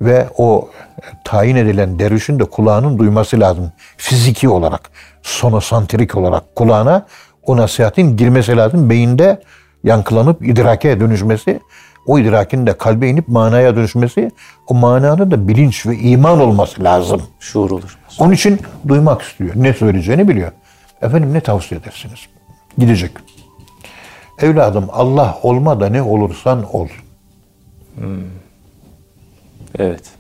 ve 0.05 0.29
o 0.39 0.69
tayin 1.25 1.57
edilen 1.57 1.99
dervişin 1.99 2.39
de 2.39 2.45
kulağının 2.45 2.99
duyması 2.99 3.41
lazım. 3.41 3.73
Fiziki 3.97 4.49
olarak, 4.49 4.91
sonosantrik 5.23 6.17
olarak 6.17 6.57
kulağına 6.57 7.07
o 7.47 7.57
nasihatin 7.57 8.17
girmesi 8.17 8.57
lazım. 8.57 8.91
Beyinde 8.91 9.43
yankılanıp 9.85 10.49
idrake 10.49 11.01
dönüşmesi, 11.01 11.61
o 12.07 12.19
idrakin 12.19 12.67
de 12.67 12.79
kalbe 12.79 13.09
inip 13.09 13.29
manaya 13.29 13.77
dönüşmesi, 13.77 14.31
o 14.67 14.75
mananın 14.75 15.31
da 15.31 15.49
bilinç 15.49 15.87
ve 15.87 15.97
iman 15.97 16.41
olması 16.41 16.85
lazım. 16.85 17.23
Şuur 17.41 17.71
olur. 17.71 17.99
Onun 18.19 18.33
için 18.33 18.61
duymak 18.89 19.23
istiyor. 19.23 19.51
Ne 19.57 19.73
söyleyeceğini 19.73 20.29
biliyor. 20.29 20.53
Efendim 21.03 21.35
ne 21.35 21.41
tavsiye 21.41 21.81
edersiniz? 21.81 22.19
Gidecek. 22.79 23.11
Evladım 24.39 24.89
Allah 24.93 25.39
olma 25.43 25.81
da 25.81 25.89
ne 25.89 26.03
olursan 26.03 26.75
ol. 26.77 26.89
Evet. 29.79 30.13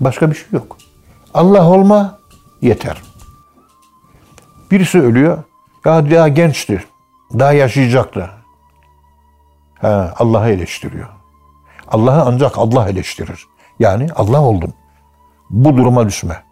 Başka 0.00 0.30
bir 0.30 0.34
şey 0.34 0.46
yok. 0.52 0.76
Allah 1.34 1.70
olma 1.70 2.18
yeter. 2.62 3.02
Birisi 4.70 5.00
ölüyor. 5.00 5.42
Ya 5.84 6.10
daha 6.10 6.28
gençti. 6.28 6.84
Daha 7.38 7.52
yaşayacaktı. 7.52 8.30
Ha, 9.80 10.14
Allah'ı 10.18 10.50
eleştiriyor. 10.50 11.08
Allah'ı 11.88 12.22
ancak 12.22 12.58
Allah 12.58 12.88
eleştirir. 12.88 13.46
Yani 13.78 14.08
Allah 14.14 14.42
oldun. 14.42 14.74
Bu 15.50 15.76
duruma 15.76 16.06
düşme. 16.06 16.42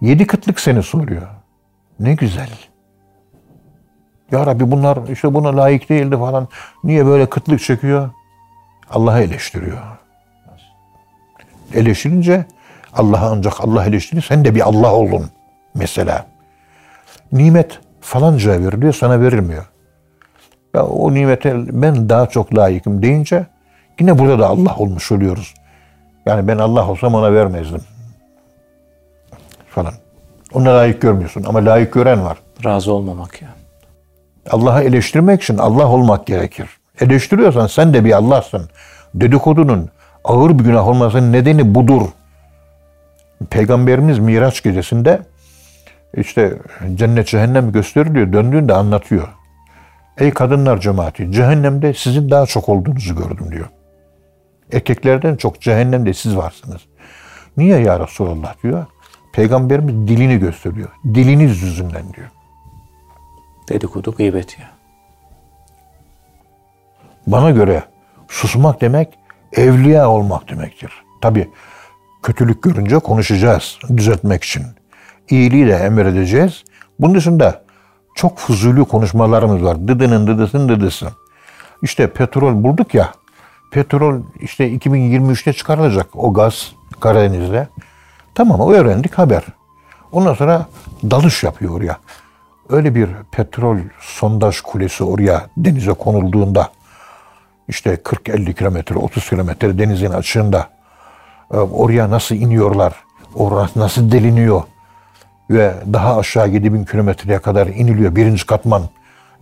Yedi 0.00 0.26
kıtlık 0.26 0.60
seni 0.60 0.82
soruyor. 0.82 1.28
Ne 2.00 2.14
güzel. 2.14 2.50
Ya 4.32 4.46
Rabbi 4.46 4.70
bunlar 4.70 5.08
işte 5.08 5.34
buna 5.34 5.56
layık 5.56 5.88
değildi 5.88 6.16
falan. 6.16 6.48
Niye 6.84 7.06
böyle 7.06 7.28
kıtlık 7.30 7.60
çekiyor? 7.60 8.10
Allah'ı 8.90 9.22
eleştiriyor. 9.22 9.95
Eleştirince 11.74 12.44
Allah'ı 12.92 13.30
ancak 13.30 13.60
Allah 13.60 13.84
eleştirir. 13.84 14.22
Sen 14.22 14.44
de 14.44 14.54
bir 14.54 14.60
Allah 14.60 14.94
oldun 14.94 15.26
mesela. 15.74 16.26
Nimet 17.32 17.78
falanca 18.00 18.60
veriliyor 18.60 18.92
sana 18.92 19.20
verilmiyor. 19.20 19.64
Ya 20.74 20.86
o 20.86 21.14
nimete 21.14 21.82
ben 21.82 22.08
daha 22.08 22.26
çok 22.26 22.54
layıkım 22.54 23.02
deyince 23.02 23.46
yine 24.00 24.18
burada 24.18 24.38
da 24.38 24.48
Allah 24.48 24.76
olmuş 24.76 25.12
oluyoruz. 25.12 25.54
Yani 26.26 26.48
ben 26.48 26.58
Allah 26.58 26.90
olsam 26.90 27.14
ona 27.14 27.32
vermezdim. 27.32 27.80
Falan. 29.68 29.92
Ona 30.52 30.76
layık 30.76 31.02
görmüyorsun 31.02 31.44
ama 31.48 31.64
layık 31.64 31.92
gören 31.92 32.24
var. 32.24 32.38
Razı 32.64 32.92
olmamak 32.92 33.42
ya. 33.42 33.48
Allah'ı 34.50 34.82
eleştirmek 34.82 35.42
için 35.42 35.58
Allah 35.58 35.88
olmak 35.88 36.26
gerekir. 36.26 36.68
Eleştiriyorsan 37.00 37.66
sen 37.66 37.94
de 37.94 38.04
bir 38.04 38.12
Allah'sın. 38.12 38.68
Dedikodunun 39.14 39.90
ağır 40.26 40.58
bir 40.58 40.64
günah 40.64 40.88
olmasının 40.88 41.32
nedeni 41.32 41.74
budur. 41.74 42.02
Peygamberimiz 43.50 44.18
Miraç 44.18 44.62
gecesinde 44.62 45.20
işte 46.14 46.58
cennet 46.94 47.26
cehennem 47.26 47.72
gösteriliyor. 47.72 48.32
Döndüğünde 48.32 48.74
anlatıyor. 48.74 49.28
Ey 50.18 50.30
kadınlar 50.30 50.80
cemaati 50.80 51.32
cehennemde 51.32 51.94
sizin 51.94 52.30
daha 52.30 52.46
çok 52.46 52.68
olduğunuzu 52.68 53.16
gördüm 53.16 53.52
diyor. 53.52 53.68
Erkeklerden 54.72 55.36
çok 55.36 55.60
cehennemde 55.60 56.14
siz 56.14 56.36
varsınız. 56.36 56.80
Niye 57.56 57.78
ya 57.78 58.00
Resulallah 58.00 58.62
diyor. 58.62 58.86
Peygamberimiz 59.32 60.08
dilini 60.08 60.38
gösteriyor. 60.38 60.88
Diliniz 61.04 61.62
yüzünden 61.62 62.12
diyor. 62.16 62.30
Dedikodu 63.68 64.14
gıybet 64.14 64.58
ya. 64.58 64.70
Bana 67.26 67.50
göre 67.50 67.82
susmak 68.28 68.80
demek 68.80 69.18
evliya 69.56 70.10
olmak 70.10 70.48
demektir. 70.50 70.92
Tabi 71.20 71.50
kötülük 72.22 72.62
görünce 72.62 72.98
konuşacağız 72.98 73.78
düzeltmek 73.96 74.44
için. 74.44 74.62
İyiliği 75.30 75.66
de 75.66 75.74
emredeceğiz. 75.74 76.64
Bunun 77.00 77.14
dışında 77.14 77.64
çok 78.14 78.38
fuzuli 78.38 78.84
konuşmalarımız 78.84 79.62
var. 79.62 79.88
Dıdının 79.88 80.26
dıdısın 80.26 80.68
dıdısı. 80.68 81.08
İşte 81.82 82.12
petrol 82.12 82.64
bulduk 82.64 82.94
ya. 82.94 83.12
Petrol 83.70 84.22
işte 84.40 84.72
2023'te 84.72 85.52
çıkarılacak 85.52 86.06
o 86.14 86.34
gaz 86.34 86.72
Karadeniz'de. 87.00 87.68
Tamam 88.34 88.72
öğrendik 88.72 89.14
haber. 89.14 89.42
Ondan 90.12 90.34
sonra 90.34 90.66
dalış 91.10 91.42
yapıyor 91.42 91.74
oraya. 91.74 91.98
Öyle 92.68 92.94
bir 92.94 93.08
petrol 93.32 93.78
sondaj 94.00 94.60
kulesi 94.60 95.04
oraya 95.04 95.46
denize 95.56 95.92
konulduğunda 95.92 96.70
işte 97.68 97.94
40-50 97.94 98.54
kilometre, 98.54 98.94
30 98.94 99.28
kilometre 99.28 99.78
denizin 99.78 100.10
açığında 100.10 100.68
e, 101.54 101.56
oraya 101.56 102.10
nasıl 102.10 102.34
iniyorlar, 102.34 102.94
orası 103.34 103.80
nasıl 103.80 104.12
deliniyor 104.12 104.62
ve 105.50 105.74
daha 105.92 106.18
aşağı 106.18 106.48
7000 106.48 106.84
kilometreye 106.84 107.38
kadar 107.38 107.66
iniliyor. 107.66 108.16
Birinci 108.16 108.46
katman, 108.46 108.82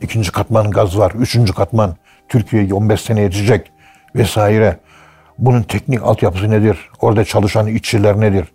ikinci 0.00 0.33
katman 0.33 0.71
gaz 0.71 0.99
var, 0.99 1.12
üçüncü 1.12 1.52
katman 1.52 1.97
Türkiye'yi 2.28 2.75
15 2.75 3.00
sene 3.00 3.21
yetecek 3.21 3.73
vesaire. 4.16 4.76
Bunun 5.38 5.62
teknik 5.62 6.02
altyapısı 6.02 6.50
nedir? 6.50 6.90
Orada 7.00 7.25
çalışan 7.25 7.66
işçiler 7.66 8.21
nedir? 8.21 8.49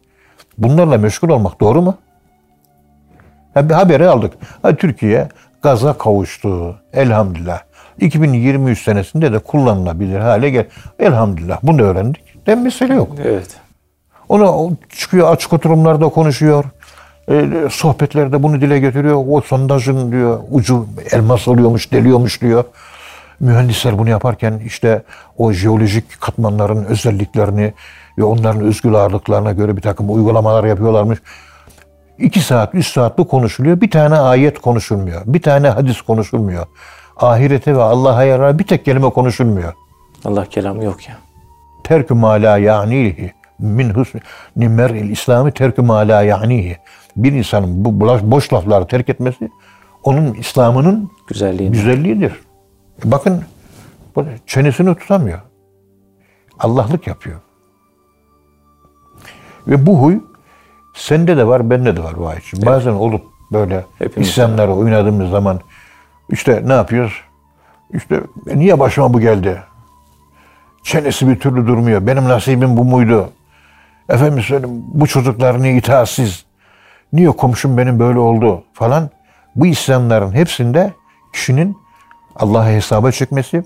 Bunlarla 0.58 0.98
meşgul 0.98 1.30
olmak 1.30 1.62
doğru 1.62 1.82
mu? 1.82 1.98
Ha, 3.54 3.70
bir 3.70 3.74
haberi 3.74 4.08
aldık. 4.08 4.34
Ha, 4.62 4.76
Türkiye 4.76 5.30
gaza 5.62 5.98
kavuştu. 5.98 6.82
Elhamdülillah. 6.94 7.62
2023 8.01 8.84
senesinde 8.84 9.34
de 9.34 9.39
kullanılabilir 9.39 10.20
hale 10.20 10.50
gel. 10.50 10.65
Elhamdülillah. 11.00 11.60
Bunu 11.63 11.82
öğrendik. 11.82 12.48
De 12.48 12.56
mesele 12.56 12.94
yok. 12.94 13.15
Evet. 13.24 13.58
Onu 14.29 14.77
çıkıyor 14.89 15.32
açık 15.32 15.53
oturumlarda 15.53 16.10
konuşuyor. 16.10 16.65
E, 17.32 17.50
sohbetlerde 17.72 18.44
bunu 18.44 18.62
dile 18.62 18.79
getiriyor. 18.79 19.24
O 19.27 19.41
sondajın 19.41 20.12
diyor 20.12 20.39
ucu 20.51 20.88
elmas 21.12 21.48
oluyormuş, 21.48 21.91
deliyormuş 21.91 22.41
diyor. 22.41 22.63
Mühendisler 23.39 23.98
bunu 23.98 24.10
yaparken 24.10 24.62
işte 24.65 25.03
o 25.38 25.51
jeolojik 25.51 26.22
katmanların 26.22 26.86
özelliklerini 26.86 27.74
ve 28.18 28.24
onların 28.24 28.62
özgül 28.62 28.96
ağırlıklarına 28.96 29.51
göre 29.51 29.77
bir 29.77 29.82
takım 29.82 30.15
uygulamalar 30.15 30.63
yapıyorlarmış. 30.63 31.20
İki 32.18 32.39
saat, 32.39 32.75
üç 32.75 32.88
saat 32.88 33.18
bu 33.18 33.27
konuşuluyor. 33.27 33.82
Bir 33.82 33.91
tane 33.91 34.15
ayet 34.15 34.60
konuşulmuyor. 34.60 35.22
Bir 35.25 35.41
tane 35.41 35.70
hadis 35.70 36.01
konuşulmuyor. 36.01 36.65
Ahirete 37.20 37.76
ve 37.76 37.82
Allah'a 37.82 38.24
yarar 38.24 38.60
bir 38.60 38.64
tek 38.64 38.86
kelime 38.86 39.10
konuşulmuyor. 39.10 39.74
Allah 40.26 40.46
kelamı 40.46 40.84
yok 40.84 41.10
ya. 41.10 41.18
Terkü 41.84 42.14
ma 42.14 42.30
la 42.30 42.58
ya'nihi 42.58 43.34
min 43.60 43.90
husni 43.90 44.22
mer'il 44.56 45.10
İslami 45.10 45.52
terkü 45.52 45.82
ma 45.82 45.96
la 45.96 46.22
ya'nihi. 46.22 46.78
Bir 47.16 47.32
insanın 47.32 47.86
bu 47.86 48.00
boş 48.32 48.54
lafları 48.54 48.88
terk 48.88 49.10
etmesi 49.10 49.50
onun 50.04 50.34
İslam'ının 50.34 51.12
Güzelliği. 51.28 51.72
güzelliğidir. 51.72 52.34
Bakın 53.04 53.44
çenesini 54.48 54.96
tutamıyor. 54.96 55.40
Allah'lık 56.60 57.08
yapıyor. 57.08 57.40
Ve 59.68 59.86
bu 59.86 60.02
huy 60.02 60.20
sende 60.94 61.38
de 61.38 61.48
var, 61.48 61.70
bende 61.70 61.98
de 61.98 62.04
var 62.04 62.18
bu 62.18 62.40
için. 62.40 62.58
Evet. 62.58 62.66
Bazen 62.66 62.92
olup 62.92 63.22
böyle 63.52 63.86
Hepimiz 64.00 64.30
isyanlara 64.30 64.76
oynadığımız 64.76 65.30
zaman 65.30 65.60
işte 66.30 66.62
ne 66.66 66.74
yapıyoruz? 66.74 67.14
İşte 67.94 68.22
niye 68.46 68.80
başıma 68.80 69.14
bu 69.14 69.20
geldi? 69.20 69.64
Çenesi 70.84 71.28
bir 71.28 71.40
türlü 71.40 71.68
durmuyor. 71.68 72.08
Benim 72.08 72.24
nasibim 72.30 72.78
bu 72.78 72.84
muydu? 72.84 73.30
Efendim 74.10 74.44
söyleyeyim 74.44 74.84
bu 74.94 75.08
çocuklar 75.08 75.62
niye 75.62 75.76
itaatsiz? 75.76 76.46
Niye 77.13 77.30
komşum 77.30 77.78
benim 77.78 78.00
böyle 78.00 78.20
oldu 78.20 78.63
falan. 78.74 79.10
Bu 79.56 79.65
isyanların 79.65 80.32
hepsinde 80.32 80.94
kişinin 81.34 81.78
Allah'a 82.36 82.68
hesaba 82.68 83.12
çekmesi 83.12 83.63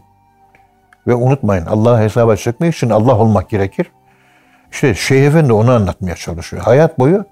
ve 1.08 1.16
unutmayın 1.16 1.66
Allah'a 1.66 2.00
hesaba 2.00 2.36
çekmek 2.36 2.76
için 2.76 2.90
Allah 2.90 3.18
olmak 3.18 3.50
gerekir. 3.50 3.92
İşte 4.72 4.96
Şeyh 4.96 5.28
Efendi 5.28 5.54
onu 5.54 5.72
anlatmaya 5.72 6.16
çalışıyor. 6.16 6.64
Hayat 6.64 7.00
boyu 7.00 7.26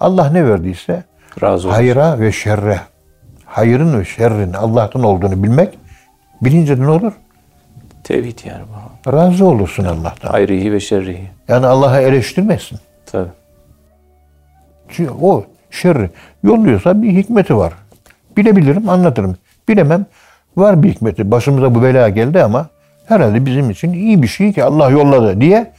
Allah 0.00 0.30
ne 0.30 0.48
verdiyse 0.48 1.04
Razı 1.42 1.68
olsun. 1.68 1.76
hayra 1.76 2.20
ve 2.20 2.32
şerre, 2.32 2.80
hayırın 3.56 4.00
ve 4.00 4.04
şerrin 4.04 4.52
Allah'tan 4.52 5.02
olduğunu 5.02 5.42
bilmek 5.42 5.78
bilince 6.42 6.80
ne 6.80 6.88
olur? 6.88 7.12
Tevhid 8.04 8.38
yani 8.44 8.62
bu. 9.06 9.12
Razı 9.12 9.44
olursun 9.44 9.84
Allah'tan. 9.84 10.30
Hayrihi 10.30 10.72
ve 10.72 10.80
şerrihi. 10.80 11.30
Yani 11.48 11.66
Allah'a 11.66 12.00
eleştirmesin. 12.00 12.78
Tabii. 13.06 13.28
Çünkü 14.88 15.12
o 15.22 15.44
şerri 15.70 16.10
yolluyorsa 16.42 17.02
bir 17.02 17.12
hikmeti 17.12 17.56
var. 17.56 17.72
Bilebilirim, 18.36 18.88
anlatırım. 18.88 19.36
Bilemem, 19.68 20.06
var 20.56 20.82
bir 20.82 20.90
hikmeti. 20.90 21.30
Başımıza 21.30 21.74
bu 21.74 21.82
bela 21.82 22.08
geldi 22.08 22.42
ama 22.42 22.66
herhalde 23.06 23.46
bizim 23.46 23.70
için 23.70 23.92
iyi 23.92 24.22
bir 24.22 24.28
şey 24.28 24.52
ki 24.52 24.64
Allah 24.64 24.90
yolladı 24.90 25.40
diye 25.40 25.72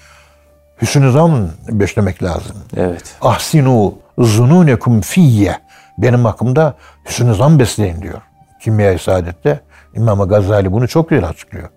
hüsnü 0.81 1.11
zan 1.11 1.49
beslemek 1.69 2.23
lazım. 2.23 2.57
Evet. 2.77 3.15
Ahsinu 3.21 3.93
zununekum 4.17 5.01
fiyye. 5.01 5.66
Benim 5.97 6.25
hakkımda 6.25 6.75
hüsnü 7.09 7.35
zan 7.35 7.59
besleyin 7.59 8.01
diyor. 8.01 8.21
Kimya-i 8.61 8.99
Saadet'te 8.99 9.59
İmam 9.95 10.27
Gazali 10.27 10.71
bunu 10.71 10.87
çok 10.87 11.09
güzel 11.09 11.29
açıklıyor. 11.29 11.69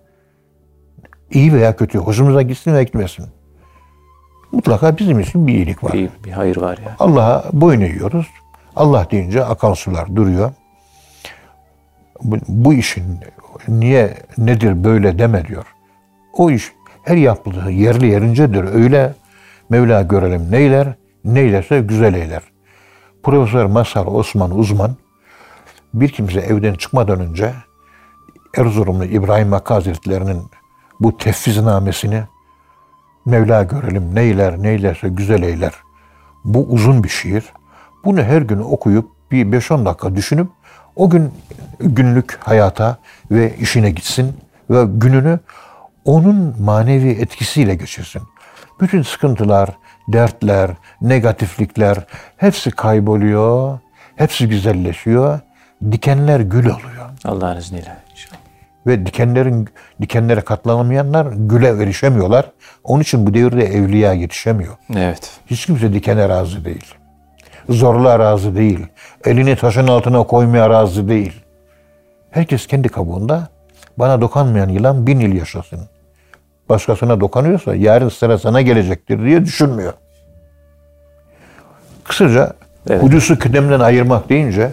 İyi 1.31 1.53
veya 1.53 1.75
kötü, 1.75 1.97
hoşumuza 1.97 2.41
gitsin 2.41 2.73
veya 2.73 2.83
gitmesin. 2.83 3.25
Mutlaka 4.51 4.97
bizim 4.97 5.19
için 5.19 5.47
bir 5.47 5.53
iyilik 5.53 5.83
var. 5.83 5.93
Bir, 5.93 6.09
bir 6.25 6.31
hayır 6.31 6.57
var 6.57 6.77
ya. 6.77 6.95
Allah'a 6.99 7.43
boyun 7.53 7.81
eğiyoruz. 7.81 8.27
Allah 8.75 9.07
deyince 9.11 9.45
akan 9.45 9.73
sular 9.73 10.15
duruyor. 10.15 10.51
Bu, 12.23 12.37
bu 12.47 12.73
işin 12.73 13.03
niye 13.67 14.17
nedir 14.37 14.83
böyle 14.83 15.19
deme 15.19 15.47
diyor. 15.47 15.65
O 16.33 16.51
iş 16.51 16.71
her 17.03 17.15
yapıldığı 17.15 17.71
yerli 17.71 18.07
yerincedir. 18.07 18.63
Öyle 18.63 19.13
Mevla 19.69 20.01
görelim 20.01 20.51
neyler, 20.51 20.87
neylerse 21.25 21.79
güzel 21.79 22.13
eyler. 22.13 22.41
Profesör 23.23 23.65
Masar 23.65 24.05
Osman 24.05 24.57
Uzman 24.57 24.95
bir 25.93 26.09
kimse 26.09 26.39
evden 26.39 26.73
çıkmadan 26.73 27.19
önce 27.19 27.53
Erzurumlu 28.57 29.05
İbrahim 29.05 29.51
Hakkı 29.51 29.73
Hazretleri'nin 29.73 30.41
bu 30.99 31.17
tefviznamesini 31.17 32.23
Mevla 33.25 33.63
görelim 33.63 34.15
neyler 34.15 34.63
neylerse 34.63 35.09
güzel 35.09 35.43
eyler. 35.43 35.73
Bu 36.45 36.65
uzun 36.69 37.03
bir 37.03 37.09
şiir. 37.09 37.43
Bunu 38.05 38.23
her 38.23 38.41
gün 38.41 38.59
okuyup 38.59 39.09
bir 39.31 39.45
5-10 39.45 39.85
dakika 39.85 40.15
düşünüp 40.15 40.47
o 40.95 41.09
gün 41.09 41.31
günlük 41.79 42.39
hayata 42.39 42.97
ve 43.31 43.57
işine 43.57 43.91
gitsin 43.91 44.33
ve 44.69 44.83
gününü 44.87 45.39
onun 46.05 46.55
manevi 46.61 47.09
etkisiyle 47.09 47.75
geçirsin. 47.75 48.21
Bütün 48.79 49.01
sıkıntılar, 49.01 49.69
dertler, 50.07 50.71
negatiflikler 51.01 51.97
hepsi 52.37 52.71
kayboluyor, 52.71 53.79
hepsi 54.15 54.49
güzelleşiyor. 54.49 55.39
Dikenler 55.91 56.39
gül 56.39 56.65
oluyor. 56.65 57.09
Allah'ın 57.25 57.57
izniyle 57.57 57.97
inşallah. 58.11 58.37
Ve 58.87 59.05
dikenlerin 59.05 59.69
dikenlere 60.01 60.41
katlanamayanlar 60.41 61.27
güle 61.35 61.67
erişemiyorlar. 61.67 62.51
Onun 62.83 63.01
için 63.01 63.27
bu 63.27 63.33
devirde 63.33 63.65
evliya 63.65 64.13
yetişemiyor. 64.13 64.77
Evet. 64.95 65.31
Hiç 65.47 65.65
kimse 65.65 65.93
dikene 65.93 66.29
razı 66.29 66.65
değil. 66.65 66.93
Zorla 67.69 68.19
razı 68.19 68.55
değil. 68.55 68.85
Elini 69.25 69.55
taşın 69.55 69.87
altına 69.87 70.23
koymaya 70.23 70.69
razı 70.69 71.07
değil. 71.07 71.41
Herkes 72.31 72.67
kendi 72.67 72.89
kabuğunda 72.89 73.47
bana 73.97 74.21
dokanmayan 74.21 74.69
yılan 74.69 75.07
bin 75.07 75.19
yıl 75.19 75.33
yaşasın. 75.33 75.79
Başkasına 76.71 77.19
dokunuyorsa 77.19 77.75
yarın 77.75 78.09
sıra 78.09 78.37
sana 78.37 78.61
gelecektir 78.61 79.25
diye 79.25 79.45
düşünmüyor. 79.45 79.93
Kısaca 82.03 82.53
Evet. 82.89 83.01
Kudüs'ü 83.01 83.39
kıdemden 83.39 83.79
ayırmak 83.79 84.29
deyince 84.29 84.71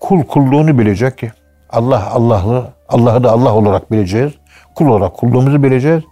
kul 0.00 0.22
kulluğunu 0.22 0.78
bilecek 0.78 1.18
ki 1.18 1.32
Allah 1.70 2.10
Allah'ı 2.10 2.64
Allah'ı 2.88 3.24
da 3.24 3.30
Allah 3.30 3.54
olarak 3.54 3.92
bileceğiz. 3.92 4.32
Kul 4.74 4.86
olarak 4.86 5.14
kulluğumuzu 5.14 5.62
bileceğiz. 5.62 6.02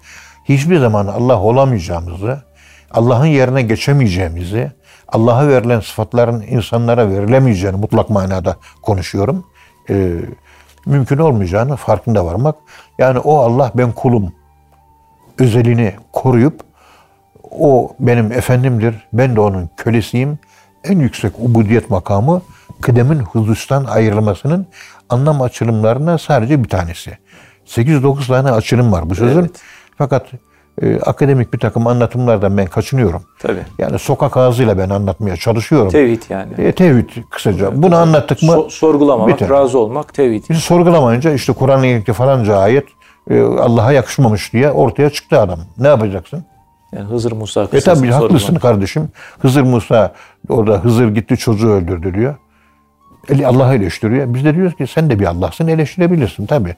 Hiçbir 0.44 0.78
zaman 0.78 1.06
Allah 1.06 1.40
olamayacağımızı, 1.40 2.42
Allah'ın 2.90 3.26
yerine 3.26 3.62
geçemeyeceğimizi, 3.62 4.72
Allah'a 5.08 5.48
verilen 5.48 5.80
sıfatların 5.80 6.40
insanlara 6.40 7.10
verilemeyeceğini 7.10 7.76
mutlak 7.76 8.10
manada 8.10 8.56
konuşuyorum. 8.82 9.44
Ee, 9.90 10.12
mümkün 10.86 11.18
olmayacağını 11.18 11.76
farkında 11.76 12.26
varmak. 12.26 12.56
Yani 12.98 13.18
o 13.18 13.38
Allah 13.38 13.72
ben 13.74 13.92
kulum 13.92 14.32
özelini 15.38 15.94
koruyup 16.12 16.60
o 17.50 17.92
benim 18.00 18.32
efendimdir, 18.32 18.94
ben 19.12 19.36
de 19.36 19.40
onun 19.40 19.70
kölesiyim. 19.76 20.38
En 20.84 20.98
yüksek 20.98 21.32
ubudiyet 21.38 21.90
makamı 21.90 22.42
kıdemin 22.80 23.18
husustan 23.18 23.84
ayrılmasının 23.84 24.66
anlam 25.08 25.42
açılımlarına 25.42 26.18
sadece 26.18 26.64
bir 26.64 26.68
tanesi. 26.68 27.18
8-9 27.66 28.26
tane 28.26 28.50
açılım 28.50 28.92
var 28.92 29.10
bu 29.10 29.14
sözün. 29.14 29.40
Evet. 29.40 29.50
Fakat 29.98 30.26
e, 30.82 31.00
akademik 31.00 31.52
bir 31.52 31.58
takım 31.58 31.86
anlatımlardan 31.86 32.56
ben 32.56 32.66
kaçınıyorum. 32.66 33.22
Tabii. 33.38 33.62
Yani 33.78 33.98
sokak 33.98 34.36
ağzıyla 34.36 34.78
ben 34.78 34.90
anlatmaya 34.90 35.36
çalışıyorum. 35.36 35.90
Tevhid 35.90 36.22
yani. 36.28 36.52
E, 36.58 36.72
tevhid 36.72 37.08
kısaca. 37.30 37.82
Bunu 37.82 37.96
anlattık 37.96 38.42
mı? 38.42 38.52
So- 38.52 38.70
sorgulamamak, 38.70 39.34
biter. 39.34 39.48
razı 39.48 39.78
olmak 39.78 40.14
tevhid. 40.14 40.44
Biz 40.50 40.58
sorgulamayınca 40.58 41.32
işte 41.32 41.52
Kur'an-ı 41.52 41.82
Kerim'de 41.82 42.12
falanca 42.12 42.56
ayet 42.56 42.84
Allah'a 43.60 43.92
yakışmamış 43.92 44.52
diye 44.52 44.70
ortaya 44.70 45.10
çıktı 45.10 45.40
adam. 45.40 45.58
Ne 45.78 45.88
yapacaksın? 45.88 46.44
Yani 46.92 47.04
Hızır 47.04 47.32
Musa 47.32 47.68
E 47.72 47.80
tabii 47.80 48.10
haklısın 48.10 48.54
kardeşim. 48.54 49.08
Hızır 49.38 49.62
Musa 49.62 50.12
orada 50.48 50.72
Hızır 50.84 51.08
gitti 51.08 51.36
çocuğu 51.36 51.70
öldürdü 51.70 52.14
diyor. 52.14 52.34
Eli 53.28 53.46
Allah'ı 53.46 53.74
eleştiriyor. 53.74 54.34
Biz 54.34 54.44
de 54.44 54.54
diyoruz 54.54 54.76
ki 54.76 54.86
sen 54.86 55.10
de 55.10 55.18
bir 55.18 55.26
Allah'sın 55.26 55.68
eleştirebilirsin 55.68 56.46
tabii. 56.46 56.74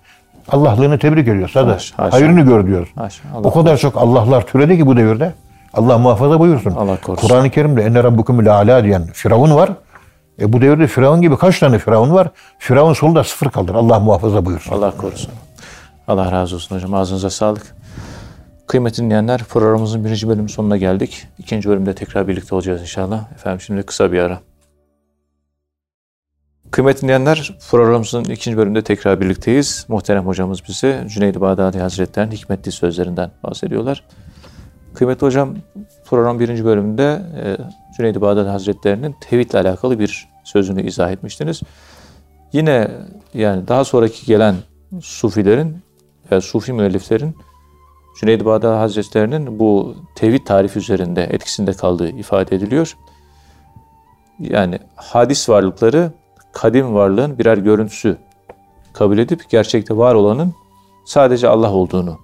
Allah'lığını 0.49 0.99
tebrik 0.99 1.29
ediyoruz. 1.29 1.51
Hadi 1.55 1.71
Haşa, 1.71 1.99
haşa. 1.99 2.17
hayrını 2.17 2.41
gör 2.41 2.67
diyoruz. 2.67 2.89
Allah 2.97 3.49
o 3.49 3.53
kadar 3.53 3.77
çok 3.77 3.97
Allah'lar 3.97 4.47
türedi 4.47 4.77
ki 4.79 4.87
bu 4.87 4.97
devirde. 4.97 5.33
Allah 5.75 5.99
muhafaza 5.99 6.41
buyursun. 6.41 6.71
Allah. 6.71 6.97
Kur'an-ı 7.01 7.51
Kerim'de 7.51 7.83
enne 7.83 8.05
rabbukumul 8.05 8.47
ala 8.47 8.85
diyen 8.85 9.07
Firavun 9.13 9.55
var. 9.55 9.71
E 10.41 10.53
bu 10.53 10.61
devirde 10.61 10.87
Firavun 10.87 11.21
gibi 11.21 11.37
kaç 11.37 11.59
tane 11.59 11.79
Firavun 11.79 12.15
var? 12.15 12.29
Firavun 12.59 12.93
solda 12.93 13.25
sıfır 13.25 13.51
kaldır. 13.51 13.75
Allah 13.75 14.01
muhafaza 14.01 14.45
buyursun. 14.45 14.73
Allah 14.73 14.91
korusun. 14.97 15.31
Allah 16.11 16.33
razı 16.33 16.55
olsun 16.57 16.77
hocam. 16.77 16.95
Ağzınıza 16.95 17.31
sağlık. 17.31 17.77
Kıymetli 18.67 19.03
dinleyenler 19.03 19.45
programımızın 19.45 20.05
birinci 20.05 20.29
bölümü 20.29 20.49
sonuna 20.49 20.77
geldik. 20.77 21.27
İkinci 21.39 21.69
bölümde 21.69 21.95
tekrar 21.95 22.29
birlikte 22.29 22.55
olacağız 22.55 22.81
inşallah. 22.81 23.33
Efendim 23.33 23.61
şimdi 23.61 23.83
kısa 23.83 24.13
bir 24.13 24.19
ara. 24.19 24.41
Kıymetli 26.71 27.03
dinleyenler 27.03 27.59
programımızın 27.71 28.25
ikinci 28.25 28.57
bölümünde 28.57 28.83
tekrar 28.83 29.21
birlikteyiz. 29.21 29.87
Muhterem 29.89 30.27
hocamız 30.27 30.63
bize 30.69 31.05
Cüneyd-i 31.09 31.41
Bağdadi 31.41 31.79
Hazretleri'nin 31.79 32.33
hikmetli 32.33 32.73
sözlerinden 32.73 33.31
bahsediyorlar. 33.43 34.05
Kıymetli 34.95 35.27
hocam 35.27 35.57
program 36.05 36.41
birinci 36.41 36.65
bölümünde 36.65 37.23
e, 37.45 37.57
Cüneyd-i 37.97 38.21
Bağdadi 38.21 38.49
Hazretleri'nin 38.49 39.15
tevhidle 39.21 39.59
alakalı 39.59 39.99
bir 39.99 40.29
sözünü 40.45 40.83
izah 40.83 41.11
etmiştiniz. 41.11 41.61
Yine 42.53 42.91
yani 43.35 43.69
daha 43.69 43.85
sonraki 43.85 44.27
gelen 44.27 44.55
sufilerin 45.01 45.90
ve 46.33 46.41
sufi 46.41 46.73
müelliflerin 46.73 47.37
Cüneyd-i 48.21 48.45
Bağdadi 48.45 48.77
Hazretleri'nin 48.77 49.59
bu 49.59 49.95
tevhid 50.15 50.47
tarifi 50.47 50.79
üzerinde 50.79 51.23
etkisinde 51.23 51.73
kaldığı 51.73 52.09
ifade 52.09 52.57
ediliyor. 52.57 52.97
Yani 54.39 54.79
hadis 54.97 55.49
varlıkları 55.49 56.13
kadim 56.53 56.95
varlığın 56.95 57.39
birer 57.39 57.59
görüntüsü 57.59 58.17
kabul 58.93 59.19
edip 59.19 59.51
gerçekte 59.51 59.97
var 59.97 60.15
olanın 60.15 60.55
sadece 61.05 61.49
Allah 61.49 61.73
olduğunu 61.73 62.19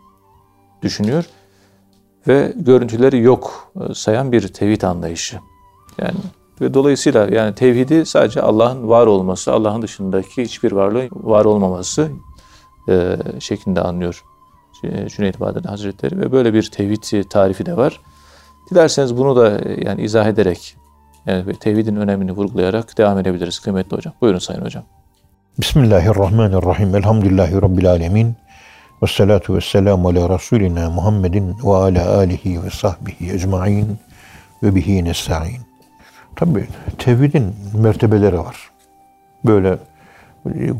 düşünüyor 0.82 1.24
ve 2.28 2.52
görüntüleri 2.56 3.20
yok 3.20 3.72
e, 3.80 3.94
sayan 3.94 4.32
bir 4.32 4.48
tevhid 4.48 4.82
anlayışı. 4.82 5.38
Yani 5.98 6.16
ve 6.60 6.74
dolayısıyla 6.74 7.26
yani 7.26 7.54
tevhidi 7.54 8.06
sadece 8.06 8.42
Allah'ın 8.42 8.88
var 8.88 9.06
olması, 9.06 9.52
Allah'ın 9.52 9.82
dışındaki 9.82 10.42
hiçbir 10.42 10.72
varlığın 10.72 11.10
var 11.12 11.44
olmaması 11.44 12.10
e, 12.88 13.16
şeklinde 13.40 13.80
anlıyor 13.80 14.24
C- 14.82 15.08
Cüneyt 15.08 15.40
Bağdadi 15.40 15.68
Hazretleri 15.68 16.20
ve 16.20 16.32
böyle 16.32 16.54
bir 16.54 16.70
tevhid 16.70 17.30
tarifi 17.30 17.66
de 17.66 17.76
var. 17.76 18.00
Dilerseniz 18.70 19.16
bunu 19.16 19.36
da 19.36 19.58
e, 19.60 19.84
yani 19.84 20.02
izah 20.02 20.26
ederek 20.26 20.76
yani 21.26 21.54
tevhidin 21.54 21.96
önemini 21.96 22.32
vurgulayarak 22.32 22.98
devam 22.98 23.18
edebiliriz 23.18 23.58
kıymetli 23.58 23.96
hocam. 23.96 24.14
Buyurun 24.20 24.38
sayın 24.38 24.60
hocam. 24.60 24.84
Bismillahirrahmanirrahim. 25.58 26.96
Elhamdülillahi 26.96 27.62
Rabbil 27.62 27.90
alemin. 27.90 28.36
Ve 29.02 29.06
salatu 29.06 29.56
ve 29.56 29.60
selamu 29.60 30.08
ala 30.08 30.34
Resulina 30.34 30.90
Muhammedin 30.90 31.56
ve 31.64 31.74
ala 31.74 32.16
alihi 32.16 32.62
ve 32.62 32.70
sahbihi 32.70 33.32
ecma'in 33.32 33.98
ve 34.62 34.74
bihi 34.74 35.04
nesta'in. 35.04 35.60
Tabi 36.36 36.68
tevhidin 36.98 37.54
mertebeleri 37.74 38.38
var. 38.38 38.70
Böyle 39.44 39.68
e, 39.68 39.78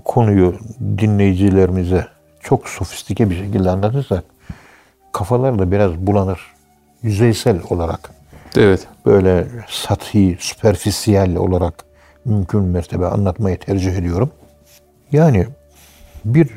konuyu 0.05 0.55
dinleyicilerimize 0.99 2.07
çok 2.41 2.69
sofistike 2.69 3.31
bir 3.31 3.37
şekilde 3.37 3.71
anlatırsak 3.71 4.25
kafalar 5.13 5.59
da 5.59 5.71
biraz 5.73 5.95
bulanır. 5.95 6.41
Yüzeysel 7.03 7.61
olarak 7.71 8.11
Evet. 8.57 8.89
böyle 9.07 9.47
sathi, 9.69 10.37
süperfisiyel 10.41 11.37
olarak 11.37 11.85
mümkün 12.25 12.63
mertebe 12.63 13.07
anlatmayı 13.07 13.59
tercih 13.59 13.93
ediyorum. 13.93 14.31
Yani 15.13 15.47
bir 16.25 16.51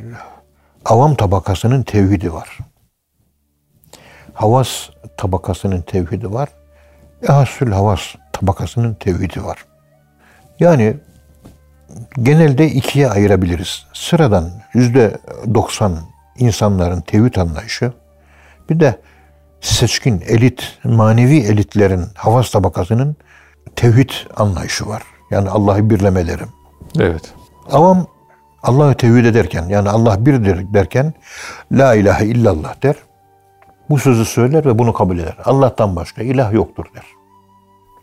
avam 0.85 1.15
tabakasının 1.15 1.83
tevhidi 1.83 2.33
var. 2.33 2.57
Havas 4.33 4.89
tabakasının 5.17 5.81
tevhidi 5.81 6.33
var. 6.33 6.49
Ehasül 7.29 7.71
havas 7.71 8.01
tabakasının 8.33 8.93
tevhidi 8.93 9.43
var. 9.43 9.65
Yani 10.59 10.97
genelde 12.23 12.67
ikiye 12.67 13.09
ayırabiliriz. 13.09 13.85
Sıradan 13.93 14.49
yüzde 14.73 15.17
90 15.53 15.93
insanların 16.37 17.01
tevhid 17.01 17.35
anlayışı, 17.35 17.91
bir 18.69 18.79
de 18.79 18.99
seçkin 19.61 20.23
elit, 20.27 20.77
manevi 20.83 21.37
elitlerin 21.37 22.05
havas 22.15 22.51
tabakasının 22.51 23.15
tevhid 23.75 24.09
anlayışı 24.35 24.87
var. 24.87 25.03
Yani 25.31 25.49
Allah'ı 25.49 25.89
birlemeleri. 25.89 26.43
Evet. 26.99 27.33
Avam 27.71 28.07
Allah'ı 28.63 28.93
tevhid 28.93 29.25
ederken 29.25 29.69
yani 29.69 29.89
Allah 29.89 30.25
birdir 30.25 30.73
derken 30.73 31.13
La 31.71 31.95
ilahe 31.95 32.25
illallah 32.25 32.83
der. 32.83 32.95
Bu 33.89 33.99
sözü 33.99 34.25
söyler 34.25 34.65
ve 34.65 34.79
bunu 34.79 34.93
kabul 34.93 35.19
eder. 35.19 35.37
Allah'tan 35.45 35.95
başka 35.95 36.21
ilah 36.21 36.53
yoktur 36.53 36.85
der. 36.95 37.03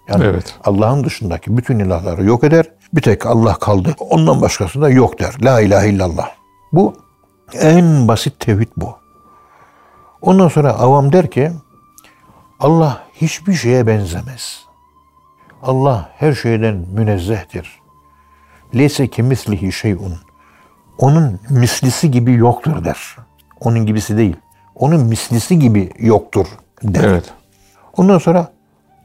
Yani 0.08 0.24
Evet. 0.24 0.54
Allah'ın 0.64 1.04
dışındaki 1.04 1.56
bütün 1.56 1.78
ilahları 1.78 2.24
yok 2.24 2.44
eder. 2.44 2.66
Bir 2.92 3.02
tek 3.02 3.26
Allah 3.26 3.54
kaldı. 3.54 3.94
Ondan 3.98 4.40
başkası 4.40 4.80
da 4.80 4.90
yok 4.90 5.20
der. 5.20 5.34
La 5.42 5.60
ilahe 5.60 5.88
illallah. 5.88 6.30
Bu 6.72 6.96
en 7.54 8.08
basit 8.08 8.40
tevhid 8.40 8.68
bu. 8.76 8.96
Ondan 10.22 10.48
sonra 10.48 10.72
avam 10.72 11.12
der 11.12 11.30
ki 11.30 11.52
Allah 12.60 13.02
hiçbir 13.14 13.54
şeye 13.54 13.86
benzemez. 13.86 14.64
Allah 15.62 16.10
her 16.16 16.32
şeyden 16.32 16.74
münezzehtir. 16.74 17.80
Leyse 18.74 19.08
ki 19.08 19.22
mislihi 19.22 19.72
şeyun. 19.72 20.14
Onun 20.98 21.40
mislisi 21.50 22.10
gibi 22.10 22.32
yoktur 22.32 22.84
der. 22.84 23.16
Onun 23.60 23.86
gibisi 23.86 24.16
değil. 24.16 24.36
Onun 24.74 25.00
mislisi 25.00 25.58
gibi 25.58 25.92
yoktur 25.98 26.46
der. 26.82 27.04
Evet. 27.04 27.32
Ondan 27.96 28.18
sonra 28.18 28.52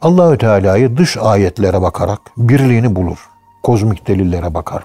Allahü 0.02 0.38
Teala'yı 0.38 0.98
dış 0.98 1.18
ayetlere 1.18 1.82
bakarak 1.82 2.20
birliğini 2.38 2.96
bulur. 2.96 3.31
Kozmik 3.64 4.08
delillere 4.08 4.54
bakar. 4.54 4.84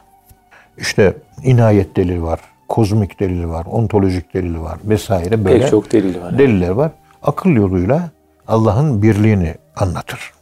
İşte 0.78 1.16
inayet 1.42 1.96
delili 1.96 2.22
var, 2.22 2.40
kozmik 2.68 3.20
delili 3.20 3.48
var, 3.48 3.66
ontolojik 3.70 4.34
delili 4.34 4.62
var 4.62 4.78
vesaire 4.84 5.44
böyle 5.44 5.60
Pek 5.60 5.70
çok 5.70 5.92
delili 5.92 6.22
var. 6.22 6.38
deliller 6.38 6.68
var. 6.70 6.90
Akıl 7.22 7.50
yoluyla 7.50 8.10
Allah'ın 8.48 9.02
birliğini 9.02 9.54
anlatır. 9.76 10.32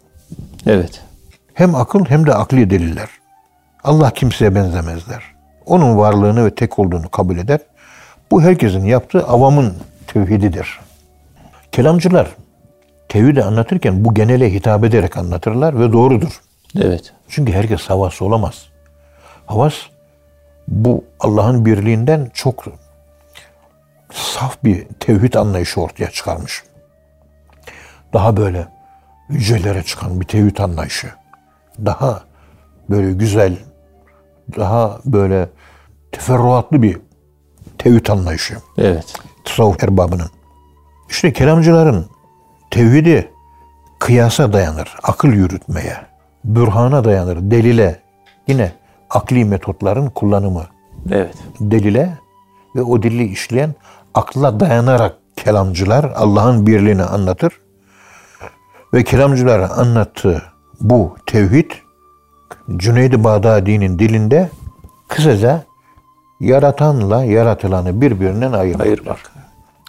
Evet. 0.66 1.00
Hem 1.54 1.74
akıl 1.74 2.04
hem 2.04 2.26
de 2.26 2.34
akli 2.34 2.70
deliller. 2.70 3.08
Allah 3.84 4.10
kimseye 4.10 4.54
benzemezler. 4.54 5.22
Onun 5.66 5.96
varlığını 5.98 6.46
ve 6.46 6.54
tek 6.54 6.78
olduğunu 6.78 7.08
kabul 7.08 7.36
eder. 7.38 7.58
Bu 8.30 8.42
herkesin 8.42 8.84
yaptığı 8.84 9.26
avamın 9.26 9.74
tevhididir. 10.06 10.80
Kelamcılar 11.72 12.28
tevhidi 13.08 13.42
anlatırken 13.42 14.04
bu 14.04 14.14
genele 14.14 14.52
hitap 14.52 14.84
ederek 14.84 15.16
anlatırlar 15.16 15.80
ve 15.80 15.92
doğrudur. 15.92 16.40
Evet. 16.80 17.12
Çünkü 17.28 17.52
herkes 17.52 17.90
havası 17.90 18.24
olamaz. 18.24 18.68
Havas 19.46 19.74
bu 20.68 21.04
Allah'ın 21.20 21.66
birliğinden 21.66 22.30
çok 22.34 22.64
saf 24.12 24.64
bir 24.64 24.87
tevhid 25.00 25.34
anlayışı 25.34 25.80
ortaya 25.80 26.10
çıkarmış. 26.10 26.62
Daha 28.12 28.37
böyle 28.37 28.68
yücelere 29.28 29.82
çıkan 29.82 30.20
bir 30.20 30.26
tevhid 30.26 30.58
anlayışı. 30.58 31.10
Daha 31.84 32.22
böyle 32.90 33.12
güzel, 33.12 33.58
daha 34.56 34.98
böyle 35.04 35.48
teferruatlı 36.12 36.82
bir 36.82 37.00
tevhid 37.78 38.06
anlayışı. 38.06 38.56
Evet. 38.78 39.14
Tasavvuf 39.44 39.84
erbabının. 39.84 40.30
İşte 41.10 41.32
kelamcıların 41.32 42.06
tevhidi 42.70 43.30
kıyasa 43.98 44.52
dayanır, 44.52 44.96
akıl 45.02 45.28
yürütmeye, 45.28 45.96
bürhana 46.44 47.04
dayanır, 47.04 47.38
delile. 47.40 48.00
Yine 48.48 48.72
akli 49.11 49.44
metotların 49.44 50.11
kullanımı 50.11 50.66
Evet. 51.11 51.35
delile 51.61 52.18
ve 52.76 52.83
o 52.83 53.02
delili 53.02 53.24
işleyen 53.24 53.74
akla 54.14 54.61
dayanarak 54.61 55.16
kelamcılar 55.37 56.12
Allah'ın 56.16 56.66
birliğini 56.66 57.02
anlatır. 57.02 57.61
Ve 58.94 59.04
kelamcılar 59.04 59.61
anlattığı 59.61 60.42
bu 60.80 61.16
tevhid 61.26 61.70
Cüneyd-i 62.76 63.24
Bağdadi'nin 63.24 63.98
dilinde 63.98 64.50
kısaca 65.09 65.64
yaratanla 66.40 67.24
yaratılanı 67.24 68.00
birbirinden 68.00 68.52
ayırmak. 68.52 68.87
Ayırmak. 68.87 69.33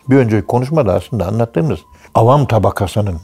Bir 0.09 0.15
önceki 0.15 0.47
konuşmada 0.47 0.93
aslında 0.93 1.27
anlattığımız 1.27 1.79
avam 2.15 2.45
tabakasının 2.45 3.17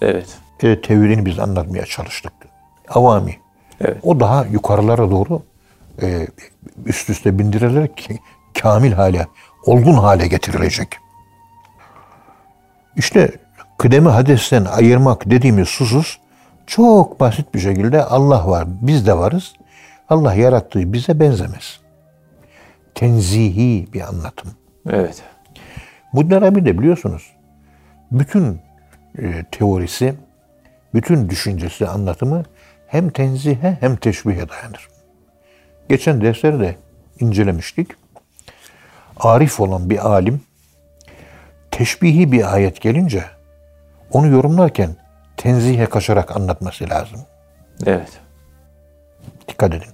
Evet. 0.00 0.38
e, 0.62 0.80
tevhidini 0.80 1.26
biz 1.26 1.38
anlatmaya 1.38 1.86
çalıştık. 1.86 2.32
Avami. 2.90 3.36
Evet. 3.80 3.96
O 4.02 4.20
daha 4.20 4.44
yukarılara 4.44 5.10
doğru 5.10 5.42
e, 6.02 6.26
üst 6.86 7.10
üste 7.10 7.38
bindirilerek 7.38 7.96
ki- 7.96 8.18
kamil 8.62 8.92
hale, 8.92 9.26
olgun 9.66 9.94
hale 9.94 10.26
getirilecek. 10.26 10.88
İşte 12.96 13.30
kıdemi 13.78 14.08
hadesten 14.08 14.64
ayırmak 14.64 15.30
dediğimiz 15.30 15.80
husus 15.80 16.18
çok 16.66 17.20
basit 17.20 17.54
bir 17.54 17.60
şekilde 17.60 18.04
Allah 18.04 18.48
var, 18.48 18.64
biz 18.68 19.06
de 19.06 19.18
varız. 19.18 19.52
Allah 20.08 20.34
yarattığı 20.34 20.92
bize 20.92 21.20
benzemez. 21.20 21.80
Tenzihi 22.94 23.88
bir 23.92 24.00
anlatım. 24.00 24.50
Evet. 24.90 25.22
Muddin 26.12 26.34
Arabi 26.34 26.64
de 26.64 26.78
biliyorsunuz 26.78 27.32
bütün 28.12 28.60
e, 29.18 29.44
teorisi, 29.50 30.14
bütün 30.94 31.28
düşüncesi, 31.28 31.86
anlatımı 31.88 32.42
hem 32.90 33.10
tenzihe 33.10 33.76
hem 33.80 33.96
teşbihe 33.96 34.48
dayanır. 34.48 34.88
Geçen 35.88 36.20
derslerde 36.20 36.76
incelemiştik. 37.20 37.88
Arif 39.16 39.60
olan 39.60 39.90
bir 39.90 40.10
alim 40.10 40.40
teşbihi 41.70 42.32
bir 42.32 42.54
ayet 42.54 42.80
gelince 42.80 43.24
onu 44.12 44.26
yorumlarken 44.26 44.96
tenzihe 45.36 45.86
kaçarak 45.86 46.36
anlatması 46.36 46.88
lazım. 46.90 47.20
Evet. 47.86 48.20
Dikkat 49.48 49.74
edin. 49.74 49.90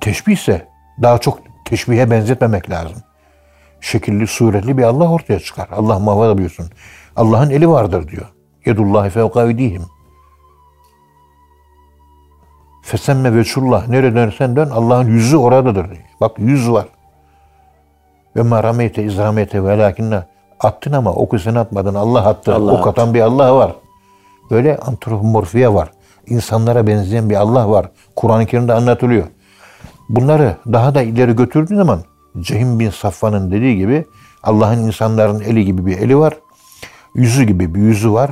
Teşbih 0.00 0.32
ise 0.36 0.68
daha 1.02 1.18
çok 1.18 1.38
teşbihe 1.64 2.10
benzetmemek 2.10 2.70
lazım. 2.70 3.02
Şekilli, 3.80 4.26
suretli 4.26 4.78
bir 4.78 4.82
Allah 4.82 5.10
ortaya 5.10 5.40
çıkar. 5.40 5.68
Allah 5.72 5.98
muhafaza 5.98 6.38
buyursun. 6.38 6.70
Allah'ın 7.16 7.50
eli 7.50 7.68
vardır 7.68 8.08
diyor. 8.08 8.26
Yedullahi 8.66 9.10
fevka 9.10 9.46
eydihim. 9.46 9.84
Fesemme 12.90 13.34
veçullah. 13.34 13.88
Nereye 13.88 14.12
dönersen 14.12 14.56
dön 14.56 14.70
Allah'ın 14.70 15.06
yüzü 15.06 15.36
oradadır. 15.36 15.86
Bak 16.20 16.38
yüz 16.38 16.70
var. 16.70 16.86
Ve 18.36 18.42
ma 18.42 18.64
rameyte 18.64 19.02
iz 19.02 19.18
rameyte 19.18 19.64
velakinne 19.64 20.22
attın 20.60 20.92
ama 20.92 21.12
oku 21.12 21.38
sen 21.38 21.54
atmadın. 21.54 21.94
Allah 21.94 22.26
attı. 22.26 22.54
Allah 22.54 22.72
ok 22.72 22.86
atan 22.86 23.14
bir 23.14 23.20
Allah 23.20 23.54
var. 23.54 23.72
Böyle 24.50 24.78
antropomorfiye 24.78 25.74
var. 25.74 25.90
İnsanlara 26.26 26.86
benzeyen 26.86 27.30
bir 27.30 27.36
Allah 27.36 27.70
var. 27.70 27.90
Kur'an-ı 28.16 28.46
Kerim'de 28.46 28.72
anlatılıyor. 28.72 29.26
Bunları 30.08 30.56
daha 30.72 30.94
da 30.94 31.02
ileri 31.02 31.36
götürdüğün 31.36 31.76
zaman 31.76 32.00
Cehim 32.40 32.80
bin 32.80 32.90
Safvan'ın 32.90 33.50
dediği 33.50 33.76
gibi 33.76 34.06
Allah'ın 34.42 34.78
insanların 34.78 35.40
eli 35.40 35.64
gibi 35.64 35.86
bir 35.86 35.98
eli 35.98 36.18
var. 36.18 36.34
Yüzü 37.14 37.44
gibi 37.44 37.74
bir 37.74 37.80
yüzü 37.80 38.12
var 38.12 38.30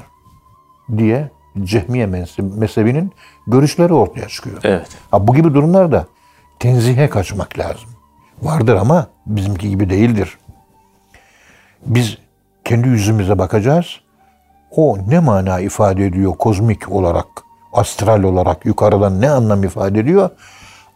diye 0.97 1.31
Cehmiye 1.65 2.07
mezhe- 2.07 2.59
mezhebinin 2.59 3.13
görüşleri 3.47 3.93
ortaya 3.93 4.29
çıkıyor. 4.29 4.59
Evet. 4.65 4.89
Ha, 5.11 5.27
bu 5.27 5.35
gibi 5.35 5.55
durumlarda 5.55 6.07
tenzihe 6.59 7.09
kaçmak 7.09 7.59
lazım. 7.59 7.89
Vardır 8.43 8.75
ama 8.77 9.07
bizimki 9.27 9.71
gibi 9.71 9.91
değildir. 9.91 10.39
Biz 11.87 12.19
kendi 12.65 12.89
yüzümüze 12.89 13.39
bakacağız. 13.39 13.87
O 14.71 14.99
ne 15.09 15.19
mana 15.19 15.61
ifade 15.61 16.07
ediyor 16.07 16.33
kozmik 16.33 16.93
olarak, 16.93 17.27
astral 17.73 18.23
olarak 18.23 18.67
yukarıdan 18.67 19.21
ne 19.21 19.31
anlam 19.31 19.65
ifade 19.65 20.01
ediyor? 20.01 20.31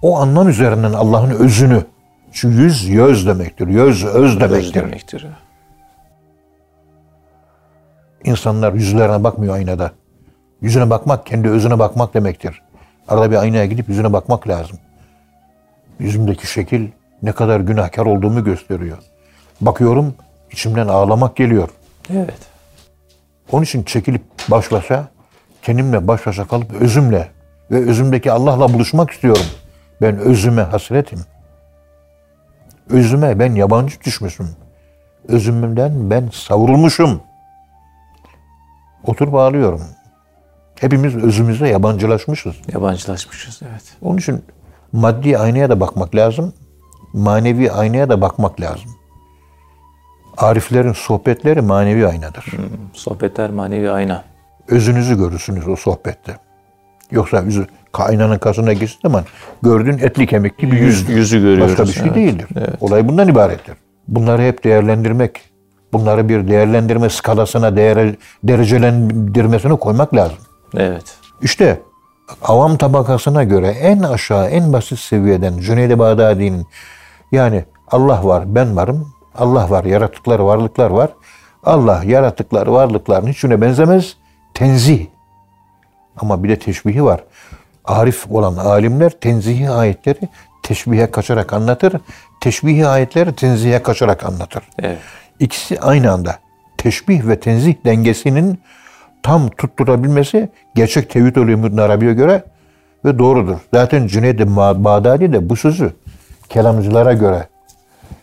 O 0.02 0.18
anlam 0.20 0.48
üzerinden 0.48 0.92
Allah'ın 0.92 1.30
özünü, 1.30 1.84
şu 2.32 2.48
yüz 2.48 2.84
yüz 2.84 3.26
demektir, 3.26 3.66
yüz 3.68 4.04
öz 4.04 4.04
Öz 4.04 4.40
demektir. 4.40 4.74
demektir. 4.74 5.26
İnsanlar 8.24 8.72
yüzlerine 8.72 9.24
bakmıyor 9.24 9.54
aynada. 9.54 9.90
Yüzüne 10.62 10.90
bakmak, 10.90 11.26
kendi 11.26 11.48
özüne 11.48 11.78
bakmak 11.78 12.14
demektir. 12.14 12.62
Arada 13.08 13.30
bir 13.30 13.36
aynaya 13.36 13.66
gidip 13.66 13.88
yüzüne 13.88 14.12
bakmak 14.12 14.48
lazım. 14.48 14.78
Yüzümdeki 15.98 16.46
şekil 16.46 16.88
ne 17.22 17.32
kadar 17.32 17.60
günahkar 17.60 18.06
olduğumu 18.06 18.44
gösteriyor. 18.44 18.98
Bakıyorum, 19.60 20.14
içimden 20.50 20.88
ağlamak 20.88 21.36
geliyor. 21.36 21.68
Evet. 22.12 22.38
Onun 23.52 23.62
için 23.62 23.82
çekilip 23.82 24.22
baş 24.48 24.72
başa, 24.72 25.08
kendimle 25.62 26.08
baş 26.08 26.26
başa 26.26 26.46
kalıp 26.48 26.72
özümle 26.72 27.28
ve 27.70 27.76
özümdeki 27.76 28.32
Allah'la 28.32 28.74
buluşmak 28.74 29.10
istiyorum. 29.10 29.46
Ben 30.02 30.18
özüme 30.18 30.62
hasretim. 30.62 31.20
Özüme 32.90 33.38
ben 33.38 33.54
yabancı 33.54 34.00
düşmüşüm. 34.00 34.48
Özümden 35.28 36.10
ben 36.10 36.30
savrulmuşum. 36.32 37.22
Oturup 39.04 39.34
ağlıyorum. 39.34 39.82
Hepimiz 40.82 41.16
özümüze 41.16 41.68
yabancılaşmışız. 41.68 42.54
Yabancılaşmışız. 42.72 43.60
Evet. 43.70 43.82
Onun 44.02 44.18
için 44.18 44.44
maddi 44.92 45.38
aynaya 45.38 45.70
da 45.70 45.80
bakmak 45.80 46.14
lazım. 46.14 46.52
Manevi 47.12 47.72
aynaya 47.72 48.08
da 48.08 48.20
bakmak 48.20 48.60
lazım. 48.60 48.90
Ariflerin 50.36 50.92
sohbetleri 50.92 51.60
manevi 51.60 52.06
aynadır. 52.06 52.44
Sohbetler 52.92 53.50
manevi 53.50 53.90
ayna. 53.90 54.24
özünüzü 54.68 55.18
görürsünüz 55.18 55.68
o 55.68 55.76
sohbette. 55.76 56.36
Yoksa 57.10 57.40
yüzü 57.40 57.66
aynanın 57.94 58.38
karşısına 58.38 58.72
geçtiği 58.72 59.00
zaman 59.02 59.24
gördüğün 59.62 59.98
etli 59.98 60.26
kemikli 60.26 60.72
bir 60.72 60.78
yüz. 60.78 61.08
yüzü 61.08 61.40
görüyoruz, 61.40 61.70
Başka 61.70 61.84
bir 61.84 61.92
şey 61.92 62.02
evet. 62.06 62.14
değildir. 62.14 62.46
Evet. 62.56 62.74
Olay 62.80 63.08
bundan 63.08 63.28
ibarettir. 63.28 63.74
Bunları 64.08 64.42
hep 64.42 64.64
değerlendirmek, 64.64 65.40
bunları 65.92 66.28
bir 66.28 66.48
değerlendirme 66.48 67.10
skalasına 67.10 67.76
değer, 67.76 68.14
derecelendirmesine 68.44 69.76
koymak 69.76 70.14
lazım. 70.14 70.38
Evet. 70.76 71.16
İşte 71.42 71.80
avam 72.42 72.76
tabakasına 72.76 73.44
göre 73.44 73.68
en 73.68 74.02
aşağı, 74.02 74.48
en 74.48 74.72
basit 74.72 74.98
seviyeden 74.98 75.58
Cüneyd-i 75.58 75.98
Bağdadi'nin 75.98 76.66
yani 77.32 77.64
Allah 77.88 78.26
var, 78.26 78.54
ben 78.54 78.76
varım, 78.76 79.14
Allah 79.34 79.70
var, 79.70 79.84
yarattıkları 79.84 80.46
varlıklar 80.46 80.90
var. 80.90 81.10
Allah 81.64 82.02
yarattıkları 82.04 82.72
varlıkların 82.72 83.26
hiçbirine 83.26 83.60
benzemez. 83.60 84.16
Tenzih. 84.54 85.06
Ama 86.16 86.44
bir 86.44 86.48
de 86.48 86.58
teşbihi 86.58 87.04
var. 87.04 87.24
Arif 87.84 88.30
olan 88.30 88.56
alimler 88.56 89.10
tenzihi 89.10 89.70
ayetleri 89.70 90.28
teşbihe 90.62 91.10
kaçarak 91.10 91.52
anlatır. 91.52 91.92
Teşbihi 92.40 92.86
ayetleri 92.86 93.34
tenzihe 93.36 93.82
kaçarak 93.82 94.24
anlatır. 94.24 94.62
Evet. 94.78 94.98
İkisi 95.40 95.80
aynı 95.80 96.12
anda. 96.12 96.38
Teşbih 96.76 97.28
ve 97.28 97.40
tenzih 97.40 97.74
dengesinin 97.84 98.60
tam 99.22 99.48
tutturabilmesi 99.48 100.48
gerçek 100.74 101.10
tevhid 101.10 101.36
oluyor 101.36 101.58
Müdün 101.58 101.76
Arabi'ye 101.76 102.14
göre 102.14 102.44
ve 103.04 103.18
doğrudur. 103.18 103.56
Zaten 103.74 104.06
Cüneyd-i 104.06 104.56
Bağdadi 104.56 105.32
de 105.32 105.48
bu 105.48 105.56
sözü 105.56 105.92
kelamcılara 106.48 107.12
göre 107.12 107.48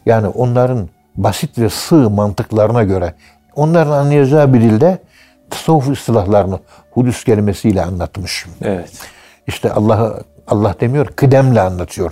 yani 0.05 0.27
onların 0.27 0.89
basit 1.15 1.59
ve 1.59 1.69
sığ 1.69 2.09
mantıklarına 2.09 2.83
göre 2.83 3.13
onların 3.55 3.91
anlayacağı 3.91 4.53
bir 4.53 4.61
dilde 4.61 4.97
tasavvuf 5.49 5.97
istilahlarını 5.97 6.59
hudüs 6.91 7.23
kelimesiyle 7.23 7.83
anlatmış. 7.83 8.45
Evet. 8.61 8.91
İşte 9.47 9.71
Allah'ı 9.71 10.23
Allah 10.47 10.75
demiyor, 10.79 11.07
kıdemle 11.07 11.61
anlatıyor. 11.61 12.11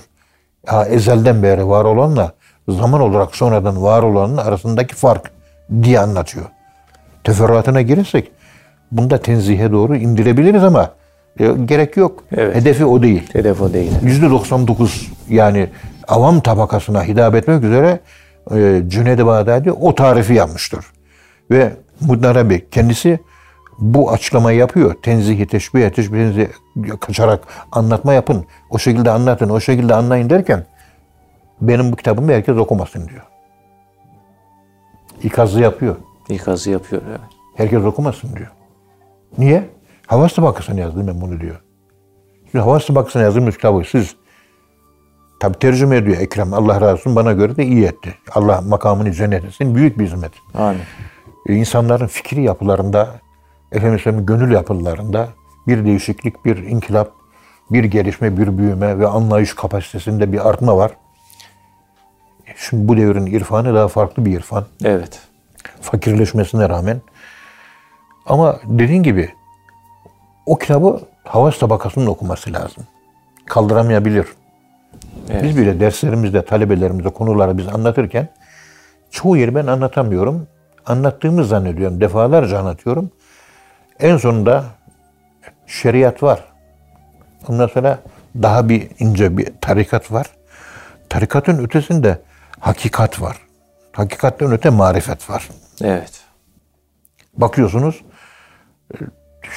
Ha, 0.65 0.85
ezelden 0.85 1.43
beri 1.43 1.67
var 1.67 1.85
olanla 1.85 2.31
zaman 2.69 3.01
olarak 3.01 3.35
sonradan 3.35 3.83
var 3.83 4.03
olanın 4.03 4.37
arasındaki 4.37 4.95
fark 4.95 5.31
diye 5.83 5.99
anlatıyor. 5.99 6.45
Teferruatına 7.23 7.81
girersek 7.81 8.31
bunda 8.91 9.17
tenzihe 9.17 9.71
doğru 9.71 9.95
indirebiliriz 9.95 10.63
ama 10.63 10.91
e, 11.39 11.47
gerek 11.65 11.97
yok. 11.97 12.23
Evet. 12.31 12.55
Hedefi 12.55 12.85
o 12.85 13.03
değil. 13.03 13.27
Telefon 13.27 13.73
değil. 13.73 13.91
Yüzde 14.03 14.29
99 14.29 15.11
yani 15.29 15.69
avam 16.07 16.39
tabakasına 16.39 17.03
hitap 17.03 17.35
etmek 17.35 17.63
üzere 17.63 17.99
e, 18.55 18.81
Cüneyd-i 18.87 19.25
Bağdadi 19.25 19.71
o 19.71 19.95
tarifi 19.95 20.33
yapmıştır. 20.33 20.85
Ve 21.51 21.73
Muddin 22.01 22.27
Arabi 22.27 22.69
kendisi 22.69 23.19
bu 23.79 24.11
açıklamayı 24.11 24.57
yapıyor. 24.57 24.93
Tenzihi, 25.01 25.47
teşbih, 25.47 25.89
teşbih, 25.89 26.17
tenzih 26.17 26.47
kaçarak 26.99 27.47
anlatma 27.71 28.13
yapın. 28.13 28.45
O 28.69 28.79
şekilde 28.79 29.11
anlatın, 29.11 29.49
o 29.49 29.59
şekilde 29.59 29.95
anlayın 29.95 30.29
derken 30.29 30.65
benim 31.61 31.91
bu 31.91 31.95
kitabımı 31.95 32.31
herkes 32.31 32.57
okumasın 32.57 33.07
diyor. 33.07 33.23
İkazı 35.23 35.61
yapıyor. 35.61 35.95
İkazı 36.29 36.71
yapıyor. 36.71 37.01
Evet. 37.09 37.19
Herkes 37.55 37.83
okumasın 37.83 38.35
diyor. 38.35 38.56
Niye? 39.37 39.69
Havas 40.07 40.33
tabakasına 40.33 40.79
yazdım 40.79 41.07
ben 41.07 41.21
bunu 41.21 41.39
diyor. 41.41 41.61
Şimdi 42.51 42.63
havas 42.63 42.85
tabakasına 42.85 43.21
yazdığımız 43.23 43.55
kitabı 43.55 43.83
siz 43.91 44.15
tabi 45.39 45.59
tercüme 45.59 45.97
ediyor 45.97 46.17
Ekrem. 46.17 46.53
Allah 46.53 46.81
razı 46.81 46.93
olsun 46.93 47.15
bana 47.15 47.31
göre 47.33 47.55
de 47.55 47.65
iyi 47.65 47.85
etti. 47.85 48.15
Allah 48.31 48.61
makamını 48.61 49.11
cennet 49.11 49.45
etsin. 49.45 49.75
Büyük 49.75 49.99
bir 49.99 50.05
hizmet. 50.05 50.31
Amin. 50.53 50.79
E, 51.47 51.53
İnsanların 51.53 52.07
fikri 52.07 52.41
yapılarında, 52.41 53.09
efendim 53.71 54.25
gönül 54.25 54.51
yapılarında 54.51 55.29
bir 55.67 55.85
değişiklik, 55.85 56.45
bir 56.45 56.57
inkılap, 56.57 57.11
bir 57.71 57.83
gelişme, 57.83 58.37
bir 58.37 58.57
büyüme 58.57 58.99
ve 58.99 59.07
anlayış 59.07 59.53
kapasitesinde 59.53 60.31
bir 60.33 60.49
artma 60.49 60.77
var. 60.77 60.91
Şimdi 62.55 62.87
bu 62.87 62.97
devrin 62.97 63.25
irfanı 63.25 63.75
daha 63.75 63.87
farklı 63.87 64.25
bir 64.25 64.31
irfan. 64.31 64.65
Evet. 64.83 65.19
Fakirleşmesine 65.81 66.69
rağmen. 66.69 67.01
Ama 68.27 68.59
dediğin 68.63 69.03
gibi 69.03 69.33
o 70.45 70.57
kitabı 70.57 71.01
havas 71.23 71.59
tabakasının 71.59 72.05
okuması 72.05 72.53
lazım. 72.53 72.83
Kaldıramayabilir. 73.45 74.27
Evet. 75.29 75.43
Biz 75.43 75.57
bile 75.57 75.79
derslerimizde, 75.79 76.45
talebelerimize 76.45 77.09
konuları 77.09 77.57
biz 77.57 77.67
anlatırken 77.67 78.29
çoğu 79.11 79.37
yeri 79.37 79.55
ben 79.55 79.67
anlatamıyorum. 79.67 80.47
Anlattığımı 80.85 81.45
zannediyorum. 81.45 82.01
Defalarca 82.01 82.59
anlatıyorum. 82.59 83.11
En 83.99 84.17
sonunda 84.17 84.65
şeriat 85.67 86.23
var. 86.23 86.43
Ondan 87.47 87.67
sonra 87.67 87.99
daha 88.35 88.69
bir 88.69 88.89
ince 88.99 89.37
bir 89.37 89.47
tarikat 89.61 90.11
var. 90.11 90.25
Tarikatın 91.09 91.63
ötesinde 91.65 92.21
hakikat 92.59 93.21
var. 93.21 93.37
Hakikatten 93.91 94.51
öte 94.51 94.69
marifet 94.69 95.29
var. 95.29 95.49
Evet. 95.81 96.21
Bakıyorsunuz 97.37 98.01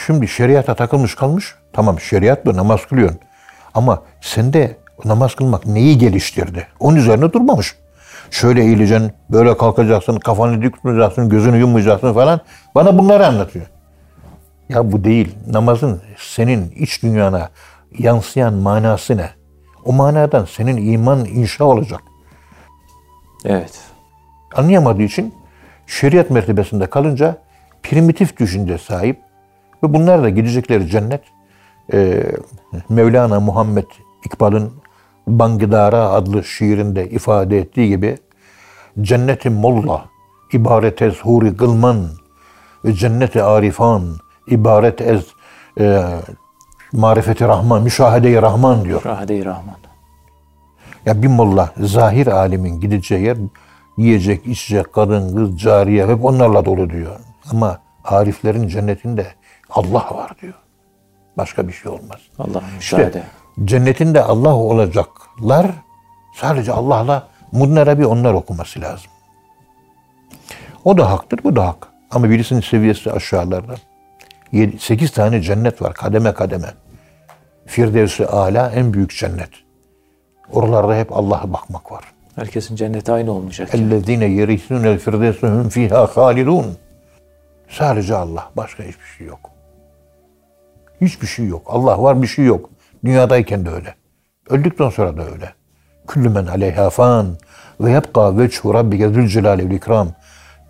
şimdi 0.06 0.28
şeriata 0.28 0.74
takılmış 0.74 1.14
kalmış. 1.14 1.54
Tamam 1.72 2.00
şeriat 2.00 2.46
bu 2.46 2.56
namaz 2.56 2.86
kılıyorsun. 2.86 3.20
Ama 3.74 4.02
sende 4.20 4.76
namaz 5.04 5.34
kılmak 5.34 5.66
neyi 5.66 5.98
geliştirdi? 5.98 6.66
Onun 6.80 6.96
üzerine 6.96 7.32
durmamış. 7.32 7.76
Şöyle 8.30 8.62
eğileceksin, 8.62 9.12
böyle 9.30 9.56
kalkacaksın, 9.56 10.18
kafanı 10.18 10.62
dik 10.62 10.74
tutacaksın, 10.74 11.28
gözünü 11.28 11.58
yummayacaksın 11.58 12.14
falan. 12.14 12.40
Bana 12.74 12.98
bunları 12.98 13.26
anlatıyor. 13.26 13.66
Ya 14.68 14.92
bu 14.92 15.04
değil. 15.04 15.36
Namazın 15.46 16.02
senin 16.18 16.70
iç 16.70 17.02
dünyana 17.02 17.48
yansıyan 17.98 18.54
manası 18.54 19.16
ne? 19.16 19.30
O 19.84 19.92
manadan 19.92 20.44
senin 20.44 20.92
iman 20.92 21.24
inşa 21.24 21.64
olacak. 21.64 22.00
Evet. 23.44 23.78
Anlayamadığı 24.54 25.02
için 25.02 25.34
şeriat 25.86 26.30
mertebesinde 26.30 26.86
kalınca 26.86 27.36
primitif 27.82 28.36
düşünce 28.36 28.78
sahip 28.78 29.18
ve 29.82 29.94
bunlar 29.94 30.22
da 30.22 30.28
gidecekleri 30.28 30.86
cennet 30.86 31.22
e, 31.92 32.24
Mevlana 32.88 33.40
Muhammed 33.40 33.86
İkbal'ın 34.24 34.72
Bangidara 35.26 36.08
adlı 36.08 36.44
şiirinde 36.44 37.10
ifade 37.10 37.58
ettiği 37.58 37.88
gibi 37.88 38.18
cenneti 39.00 39.50
molla 39.50 40.04
ibaret 40.52 41.02
ez 41.02 41.14
huri 41.20 41.50
gılman 41.50 42.06
ve 42.84 42.92
cenneti 42.92 43.42
arifan 43.42 44.02
ibaret 44.46 45.00
ez 45.00 45.26
e, 45.80 46.02
marifeti 46.92 47.48
rahman, 47.48 47.82
müşahede-i 47.82 48.42
rahman 48.42 48.84
diyor. 48.84 49.04
Rahade-i 49.04 49.44
Rahman. 49.44 49.74
Ya 51.06 51.22
bir 51.22 51.28
molla 51.28 51.70
zahir 51.78 52.26
alimin 52.26 52.80
gideceği 52.80 53.24
yer 53.24 53.36
yiyecek, 53.96 54.46
içecek, 54.46 54.92
kadın, 54.92 55.36
kız, 55.36 55.60
cariye 55.60 56.06
hep 56.06 56.24
onlarla 56.24 56.64
dolu 56.64 56.90
diyor. 56.90 57.16
Ama 57.51 57.79
ariflerin 58.03 58.67
cennetinde 58.67 59.27
Allah 59.69 60.07
var 60.11 60.31
diyor. 60.41 60.53
Başka 61.37 61.67
bir 61.67 61.73
şey 61.73 61.91
olmaz. 61.91 62.19
Allah'ın 62.39 62.79
İşte 62.79 62.97
müsaade. 62.97 63.23
cennetinde 63.65 64.23
Allah 64.23 64.55
olacaklar 64.55 65.67
sadece 66.35 66.71
Allah'la 66.71 67.27
bunlara 67.53 67.99
bir 67.99 68.03
onlar 68.03 68.33
okuması 68.33 68.81
lazım. 68.81 69.11
O 70.85 70.97
da 70.97 71.11
haktır, 71.11 71.39
bu 71.43 71.55
da 71.55 71.67
hak. 71.67 71.87
Ama 72.11 72.29
birisinin 72.29 72.61
seviyesi 72.61 73.11
aşağılarda. 73.11 73.75
8 74.79 75.11
tane 75.11 75.41
cennet 75.41 75.81
var 75.81 75.93
kademe 75.93 76.33
kademe. 76.33 76.67
Firdevs-i 77.65 78.25
Ala 78.25 78.71
en 78.71 78.93
büyük 78.93 79.17
cennet. 79.17 79.49
Oralarda 80.51 80.95
hep 80.95 81.11
Allah'a 81.11 81.53
bakmak 81.53 81.91
var. 81.91 82.03
Herkesin 82.35 82.75
cenneti 82.75 83.11
aynı 83.11 83.31
olmayacak. 83.31 83.73
اَلَّذ۪ينَ 83.73 84.23
يَرِثُونَ 84.23 84.97
الْفِرْدَوْسَ 84.97 85.39
هُمْ 85.39 85.69
ف۪يهَا 85.69 86.05
خَالِدُونَ 86.07 86.65
Sadece 87.70 88.16
Allah. 88.16 88.50
Başka 88.56 88.82
hiçbir 88.82 89.06
şey 89.18 89.26
yok. 89.26 89.50
Hiçbir 91.00 91.26
şey 91.26 91.46
yok. 91.46 91.62
Allah 91.66 92.02
var 92.02 92.22
bir 92.22 92.26
şey 92.26 92.44
yok. 92.44 92.70
Dünyadayken 93.04 93.66
de 93.66 93.70
öyle. 93.70 93.94
Öldükten 94.48 94.88
sonra 94.88 95.16
da 95.16 95.30
öyle. 95.30 95.52
Küllü 96.08 96.28
men 96.28 96.46
aleyha 96.46 96.90
fan 96.90 97.36
ve 97.80 97.90
yebqa 97.90 98.38
veçhu 98.38 98.74
rabbike 98.74 99.08
zülcelale 99.08 99.64
vel 99.64 99.70
ikram. 99.70 100.08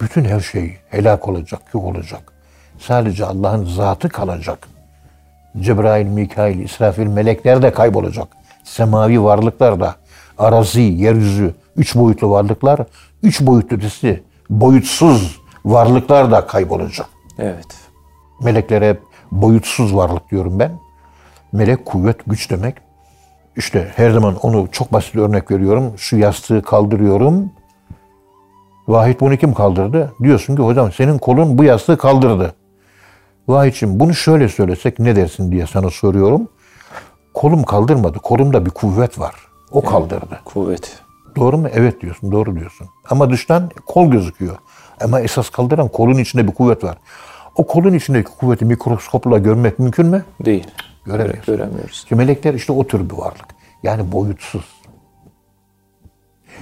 Bütün 0.00 0.24
her 0.24 0.40
şey 0.40 0.76
helak 0.88 1.28
olacak, 1.28 1.60
yok 1.74 1.84
olacak. 1.84 2.32
Sadece 2.78 3.24
Allah'ın 3.24 3.64
zatı 3.64 4.08
kalacak. 4.08 4.68
Cebrail, 5.60 6.06
Mikail, 6.06 6.58
İsrafil, 6.58 7.06
melekler 7.06 7.62
de 7.62 7.72
kaybolacak. 7.72 8.28
Semavi 8.64 9.22
varlıklar 9.22 9.80
da, 9.80 9.94
arazi, 10.38 10.80
yeryüzü, 10.80 11.54
üç 11.76 11.96
boyutlu 11.96 12.30
varlıklar, 12.30 12.80
üç 13.22 13.40
boyutlu 13.40 13.76
ötesi, 13.76 14.22
boyutsuz 14.50 15.39
varlıklar 15.64 16.30
da 16.30 16.46
kaybolacak. 16.46 17.06
Evet. 17.38 17.66
Meleklere 18.42 18.98
boyutsuz 19.32 19.96
varlık 19.96 20.30
diyorum 20.30 20.58
ben. 20.58 20.72
Melek 21.52 21.86
kuvvet, 21.86 22.16
güç 22.26 22.50
demek. 22.50 22.74
İşte 23.56 23.92
her 23.96 24.10
zaman 24.10 24.36
onu 24.36 24.68
çok 24.72 24.92
basit 24.92 25.16
örnek 25.16 25.50
veriyorum. 25.50 25.92
Şu 25.96 26.16
yastığı 26.16 26.62
kaldırıyorum. 26.62 27.50
Vahit 28.88 29.20
bunu 29.20 29.36
kim 29.36 29.54
kaldırdı? 29.54 30.12
Diyorsun 30.22 30.56
ki 30.56 30.62
hocam 30.62 30.92
senin 30.92 31.18
kolun 31.18 31.58
bu 31.58 31.64
yastığı 31.64 31.98
kaldırdı. 31.98 32.54
Vahit'ciğim 33.48 34.00
bunu 34.00 34.14
şöyle 34.14 34.48
söylesek 34.48 34.98
ne 34.98 35.16
dersin 35.16 35.52
diye 35.52 35.66
sana 35.66 35.90
soruyorum. 35.90 36.48
Kolum 37.34 37.62
kaldırmadı. 37.62 38.18
Kolumda 38.18 38.66
bir 38.66 38.70
kuvvet 38.70 39.18
var. 39.18 39.34
O 39.70 39.84
kaldırdı. 39.84 40.40
Kuvvet. 40.44 40.98
Doğru 41.36 41.58
mu? 41.58 41.68
Evet 41.72 42.00
diyorsun. 42.00 42.32
Doğru 42.32 42.56
diyorsun. 42.56 42.86
Ama 43.10 43.30
dıştan 43.30 43.70
kol 43.86 44.10
gözüküyor. 44.10 44.56
Ama 45.00 45.20
esas 45.20 45.50
kaldıran 45.50 45.88
kolun 45.88 46.18
içinde 46.18 46.48
bir 46.48 46.52
kuvvet 46.52 46.84
var. 46.84 46.98
O 47.56 47.66
kolun 47.66 47.92
içindeki 47.92 48.30
kuvveti 48.30 48.64
mikroskopla 48.64 49.38
görmek 49.38 49.78
mümkün 49.78 50.06
mü? 50.06 50.24
Değil. 50.44 50.66
Göremiyoruz. 51.04 51.46
Göremiyoruz. 51.46 51.92
İşte 51.92 52.14
melekler 52.14 52.54
işte 52.54 52.72
o 52.72 52.86
tür 52.86 53.10
bir 53.10 53.14
varlık. 53.14 53.46
Yani 53.82 54.12
boyutsuz. 54.12 54.64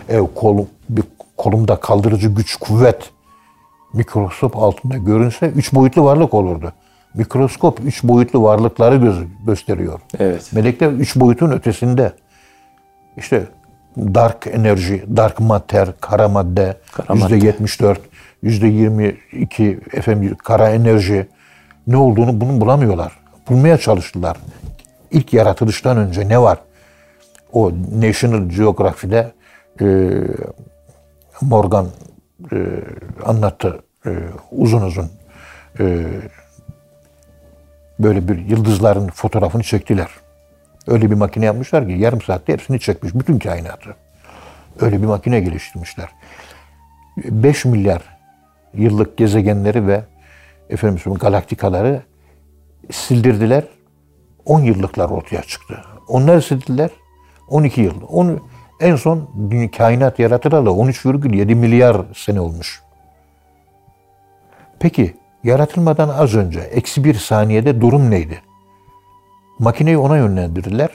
Ev 0.09 0.27
kolum, 0.35 0.69
bir 0.89 1.05
kolumda 1.37 1.81
kaldırıcı 1.81 2.29
güç, 2.29 2.57
kuvvet 2.57 3.11
mikroskop 3.93 4.57
altında 4.57 4.97
görünse 4.97 5.47
üç 5.47 5.75
boyutlu 5.75 6.05
varlık 6.05 6.35
olurdu. 6.35 6.73
Mikroskop 7.15 7.81
üç 7.85 8.05
boyutlu 8.05 8.43
varlıkları 8.43 8.97
göz, 8.97 9.17
gösteriyor. 9.47 10.01
Evet. 10.19 10.53
Melekler 10.53 10.89
üç 10.89 11.17
boyutun 11.17 11.51
ötesinde. 11.51 12.13
İşte 13.17 13.47
dark 13.97 14.47
enerji, 14.47 15.05
dark 15.17 15.41
matter, 15.41 15.89
kara 16.01 16.29
madde, 16.29 16.77
yüzde. 17.15 17.47
74, 17.47 17.99
yüzde 17.99 18.09
22 18.43 19.81
efendim 19.93 20.37
kara 20.45 20.69
enerji 20.71 21.27
ne 21.87 21.97
olduğunu 21.97 22.41
bunu 22.41 22.61
bulamıyorlar. 22.61 23.19
Bulmaya 23.49 23.79
çalıştılar. 23.79 24.37
İlk 25.11 25.33
yaratılıştan 25.33 25.97
önce 25.97 26.29
ne 26.29 26.41
var? 26.41 26.59
O 27.53 27.73
National 27.93 28.49
Geographic'de 28.49 29.33
e, 29.81 30.11
Morgan 31.41 31.89
e, 32.53 32.57
anlattı 33.25 33.83
e, 34.07 34.11
uzun 34.51 34.83
uzun. 34.83 35.11
E, 35.81 36.07
böyle 37.99 38.29
bir 38.29 38.39
yıldızların 38.39 39.09
fotoğrafını 39.09 39.63
çektiler. 39.63 40.09
Öyle 40.87 41.11
bir 41.11 41.17
makine 41.17 41.45
yapmışlar 41.45 41.87
ki 41.87 41.93
yarım 41.93 42.23
saatte 42.23 42.53
hepsini 42.53 42.81
çekmiş. 42.81 43.15
Bütün 43.15 43.39
kainatı. 43.39 43.97
Öyle 44.81 45.03
bir 45.03 45.07
makine 45.07 45.41
geliştirmişler. 45.41 46.09
5 47.17 47.65
milyar 47.65 48.18
yıllık 48.75 49.17
gezegenleri 49.17 49.87
ve 49.87 50.05
efendim 50.71 51.15
galaktikaları 51.15 52.03
sildirdiler. 52.91 53.65
10 54.45 54.61
yıllıklar 54.61 55.11
ortaya 55.11 55.43
çıktı. 55.43 55.83
Onlar 56.09 56.41
sildiler 56.41 56.91
12 57.49 57.81
yıl. 57.81 57.95
Onu 58.09 58.41
en 58.81 58.97
son 58.97 59.29
kainat 59.77 60.19
yaratılalı 60.19 60.69
13,7 60.69 61.55
milyar 61.55 61.97
sene 62.15 62.41
olmuş. 62.41 62.83
Peki 64.81 65.17
yaratılmadan 65.45 66.09
az 66.09 66.35
önce 66.35 66.61
eksi 66.61 67.05
bir 67.05 67.15
saniyede 67.15 67.81
durum 67.81 68.11
neydi? 68.11 68.43
Makineyi 69.59 69.99
ona 69.99 70.17
yönlendirdiler. 70.17 70.91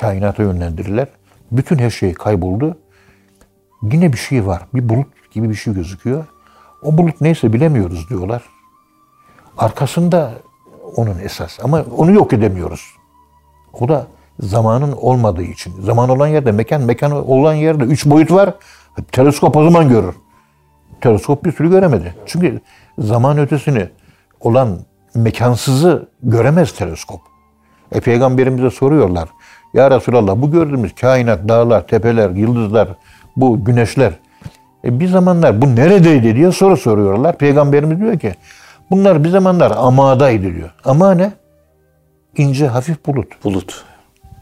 Kainata 0.00 0.42
yönlendirdiler. 0.42 1.08
Bütün 1.52 1.78
her 1.78 1.90
şey 1.90 2.14
kayboldu. 2.14 2.78
Yine 3.82 4.12
bir 4.12 4.18
şey 4.18 4.46
var. 4.46 4.62
Bir 4.74 4.88
bulut 4.88 5.06
gibi 5.30 5.48
bir 5.48 5.54
şey 5.54 5.74
gözüküyor. 5.74 6.24
O 6.82 6.98
bulut 6.98 7.20
neyse 7.20 7.52
bilemiyoruz 7.52 8.08
diyorlar. 8.08 8.42
Arkasında 9.58 10.32
onun 10.96 11.18
esas. 11.18 11.58
Ama 11.62 11.84
onu 11.96 12.12
yok 12.12 12.32
edemiyoruz. 12.32 12.94
O 13.72 13.88
da 13.88 14.06
zamanın 14.40 14.92
olmadığı 14.92 15.42
için. 15.42 15.82
Zaman 15.82 16.08
olan 16.08 16.26
yerde 16.26 16.52
mekan, 16.52 16.82
mekan 16.82 17.10
olan 17.28 17.54
yerde 17.54 17.84
üç 17.84 18.06
boyut 18.06 18.30
var. 18.30 18.54
Teleskop 19.12 19.56
o 19.56 19.64
zaman 19.64 19.88
görür. 19.88 20.14
Teleskop 21.00 21.44
bir 21.44 21.52
sürü 21.52 21.70
göremedi. 21.70 22.14
Çünkü 22.26 22.60
zaman 22.98 23.38
ötesini 23.38 23.88
olan 24.40 24.78
mekansızı 25.14 26.08
göremez 26.22 26.72
teleskop. 26.72 27.20
E 27.92 28.00
peygamberimize 28.00 28.70
soruyorlar. 28.70 29.28
Ya 29.74 29.90
Resulallah 29.90 30.42
bu 30.42 30.50
gördüğümüz 30.50 30.94
kainat, 30.94 31.48
dağlar, 31.48 31.86
tepeler, 31.86 32.30
yıldızlar 32.30 32.88
bu 33.36 33.64
güneşler. 33.64 34.12
E 34.84 35.00
bir 35.00 35.08
zamanlar 35.08 35.62
bu 35.62 35.76
neredeydi 35.76 36.36
diye 36.36 36.52
soru 36.52 36.76
soruyorlar. 36.76 37.38
Peygamberimiz 37.38 38.00
diyor 38.00 38.18
ki 38.18 38.34
bunlar 38.90 39.24
bir 39.24 39.28
zamanlar 39.28 39.72
amadaydı 39.76 40.54
diyor. 40.54 40.70
Ama 40.84 41.14
ne? 41.14 41.32
İnce 42.36 42.66
hafif 42.66 43.06
bulut. 43.06 43.44
Bulut. 43.44 43.84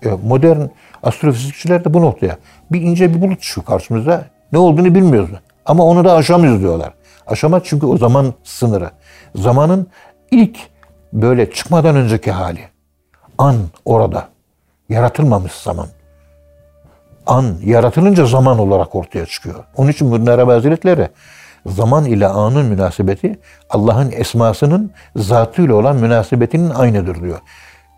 E, 0.04 0.08
modern 0.08 0.60
astrofizikçiler 1.02 1.84
de 1.84 1.94
bu 1.94 2.02
noktaya. 2.02 2.36
Bir 2.72 2.80
ince 2.80 3.14
bir 3.14 3.22
bulut 3.22 3.42
şu 3.42 3.64
karşımıza. 3.64 4.24
Ne 4.52 4.58
olduğunu 4.58 4.94
bilmiyoruz. 4.94 5.30
Ama 5.66 5.84
onu 5.84 6.04
da 6.04 6.14
aşamıyoruz 6.14 6.60
diyorlar. 6.60 6.92
Aşamaz 7.26 7.62
çünkü 7.64 7.86
o 7.86 7.96
zaman 7.96 8.34
sınırı. 8.44 8.90
Zamanın 9.34 9.86
ilk 10.30 10.58
böyle 11.12 11.50
çıkmadan 11.50 11.96
önceki 11.96 12.30
hali. 12.30 12.60
An 13.38 13.56
orada. 13.84 14.28
Yaratılmamış 14.88 15.52
zaman. 15.52 15.86
An 17.26 17.54
yaratılınca 17.64 18.26
zaman 18.26 18.58
olarak 18.58 18.94
ortaya 18.94 19.26
çıkıyor. 19.26 19.64
Onun 19.76 19.90
için 19.90 20.08
Mürner 20.08 20.38
Hazretleri 20.38 21.08
zaman 21.66 22.04
ile 22.04 22.26
anın 22.26 22.66
münasebeti 22.66 23.38
Allah'ın 23.70 24.12
esmasının 24.12 24.90
zatıyla 25.16 25.74
olan 25.74 25.96
münasebetinin 25.96 26.70
aynıdır 26.70 27.22
diyor. 27.22 27.38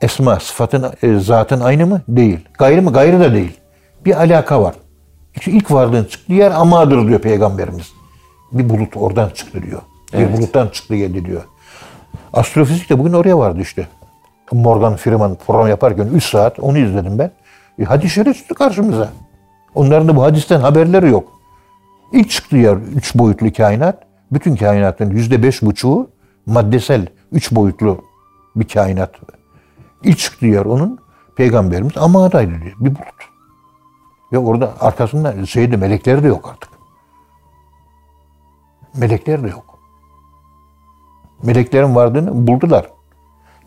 Esma 0.01 0.41
sıfatın 0.41 0.93
e, 1.03 1.19
zatın 1.19 1.61
aynı 1.61 1.87
mı? 1.87 2.03
Değil. 2.09 2.39
Gayrı 2.59 2.83
mı? 2.83 2.93
Gayrı 2.93 3.21
da 3.21 3.35
değil. 3.35 3.61
Bir 4.05 4.17
alaka 4.17 4.63
var. 4.63 4.75
İşte 5.35 5.51
ilk 5.51 5.71
varlığın 5.71 6.05
çıktığı 6.05 6.33
yer 6.33 6.51
amadır 6.51 7.09
diyor 7.09 7.21
peygamberimiz. 7.21 7.93
Bir 8.53 8.69
bulut 8.69 8.97
oradan 8.97 9.31
çıktı 9.31 9.63
diyor. 9.63 9.83
Evet. 10.13 10.29
Bir 10.29 10.37
buluttan 10.37 10.69
çıktı 10.69 10.97
geldi 10.97 11.25
diyor. 11.25 11.43
Astrofizik 12.33 12.91
de 12.91 12.99
bugün 12.99 13.13
oraya 13.13 13.39
vardı 13.39 13.61
işte. 13.61 13.87
Morgan 14.53 14.97
Freeman 14.97 15.37
program 15.47 15.69
yaparken 15.69 16.07
3 16.07 16.25
saat 16.25 16.61
onu 16.61 16.79
izledim 16.79 17.19
ben. 17.19 17.31
E, 17.79 17.85
hadis-i 17.85 18.15
şerif 18.15 18.37
çıktı 18.37 18.55
karşımıza. 18.55 19.11
Onların 19.75 20.09
da 20.09 20.17
bu 20.17 20.23
hadisten 20.23 20.61
haberleri 20.61 21.11
yok. 21.11 21.33
İlk 22.13 22.31
çıktığı 22.31 22.57
yer 22.57 22.77
üç 22.77 23.15
boyutlu 23.15 23.53
kainat. 23.53 24.03
Bütün 24.33 24.57
kainatın 24.57 25.11
yüzde 25.11 25.43
beş 25.43 25.63
buçuğu 25.63 26.11
maddesel, 26.47 27.07
üç 27.33 27.53
boyutlu 27.53 28.05
bir 28.57 28.69
kainat. 28.69 29.15
İlk 30.05 30.19
çıktığı 30.19 30.47
yer 30.47 30.65
onun 30.65 30.99
peygamberimiz 31.37 31.97
Amada'ydı 31.97 32.63
diyor. 32.63 32.77
Bir 32.81 32.91
bulut. 32.91 33.29
Ve 34.33 34.39
orada 34.39 34.75
arkasında 34.81 35.47
şeyde 35.47 35.77
melekleri 35.77 36.23
de 36.23 36.29
yok 36.29 36.49
artık. 36.53 36.71
Melekler 38.97 39.43
de 39.43 39.49
yok. 39.49 39.79
Meleklerin 41.43 41.95
vardığını 41.95 42.47
buldular. 42.47 42.91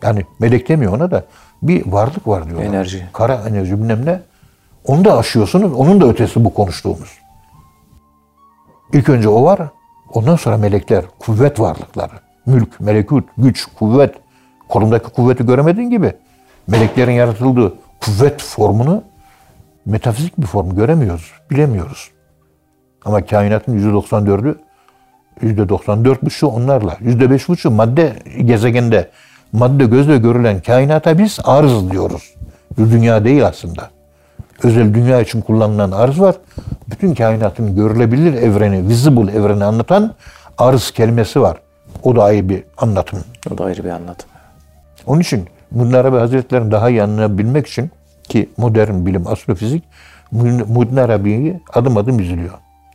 Yani 0.02 0.26
melek 0.38 0.68
demiyor 0.68 0.92
ona 0.92 1.10
da 1.10 1.26
bir 1.62 1.92
varlık 1.92 2.28
var 2.28 2.46
diyorlar. 2.46 2.66
Enerji. 2.66 3.08
Kara 3.12 3.34
enerji 3.48 3.78
bilmem 3.78 4.06
ne. 4.06 4.20
Onu 4.84 5.04
da 5.04 5.18
aşıyorsunuz. 5.18 5.72
Onun 5.72 6.00
da 6.00 6.08
ötesi 6.08 6.44
bu 6.44 6.54
konuştuğumuz. 6.54 7.18
İlk 8.92 9.08
önce 9.08 9.28
o 9.28 9.44
var. 9.44 9.60
Ondan 10.12 10.36
sonra 10.36 10.56
melekler, 10.56 11.04
kuvvet 11.18 11.60
varlıkları. 11.60 12.12
Mülk, 12.46 12.80
melekut, 12.80 13.28
güç, 13.38 13.66
kuvvet. 13.78 14.14
Kolumdaki 14.68 15.08
kuvveti 15.08 15.46
göremediğin 15.46 15.90
gibi 15.90 16.12
meleklerin 16.66 17.12
yaratıldığı 17.12 17.74
kuvvet 18.00 18.42
formunu 18.42 19.02
metafizik 19.86 20.38
bir 20.38 20.46
form 20.46 20.74
göremiyoruz, 20.74 21.32
bilemiyoruz. 21.50 22.10
Ama 23.04 23.26
kainatın 23.26 24.02
%94'ü 24.02 24.58
%94,5'u 25.42 26.48
onlarla. 26.48 26.92
%5,5'u 26.92 27.70
madde 27.70 28.16
gezegende, 28.44 29.10
madde 29.52 29.84
gözle 29.84 30.18
görülen 30.18 30.60
kainata 30.60 31.18
biz 31.18 31.38
arz 31.44 31.90
diyoruz. 31.90 32.34
Bu 32.78 32.90
dünya 32.90 33.24
değil 33.24 33.46
aslında. 33.46 33.90
Özel 34.62 34.94
dünya 34.94 35.20
için 35.20 35.40
kullanılan 35.40 35.90
arz 35.90 36.20
var. 36.20 36.34
Bütün 36.90 37.14
kainatın 37.14 37.76
görülebilir 37.76 38.34
evreni, 38.34 38.88
visible 38.88 39.32
evreni 39.32 39.64
anlatan 39.64 40.14
arz 40.58 40.90
kelimesi 40.90 41.40
var. 41.40 41.56
O 42.02 42.16
da 42.16 42.24
ayrı 42.24 42.48
bir 42.48 42.64
anlatım. 42.78 43.18
O 43.54 43.58
da 43.58 43.64
ayrı 43.64 43.84
bir 43.84 43.90
anlatım. 43.90 44.28
Onun 45.06 45.20
için 45.20 45.48
Muhyiddin 45.70 45.96
Arabi 45.96 46.16
Hazretleri'ni 46.16 46.70
daha 46.70 46.90
iyi 46.90 47.02
anlayabilmek 47.02 47.66
için 47.66 47.90
ki 48.28 48.48
modern 48.56 49.06
bilim, 49.06 49.26
astrofizik 49.26 49.84
Muhyiddin 50.32 50.96
Arabi'yi 50.96 51.60
adım 51.72 51.96
adım 51.96 52.20
izliyor. 52.20 52.54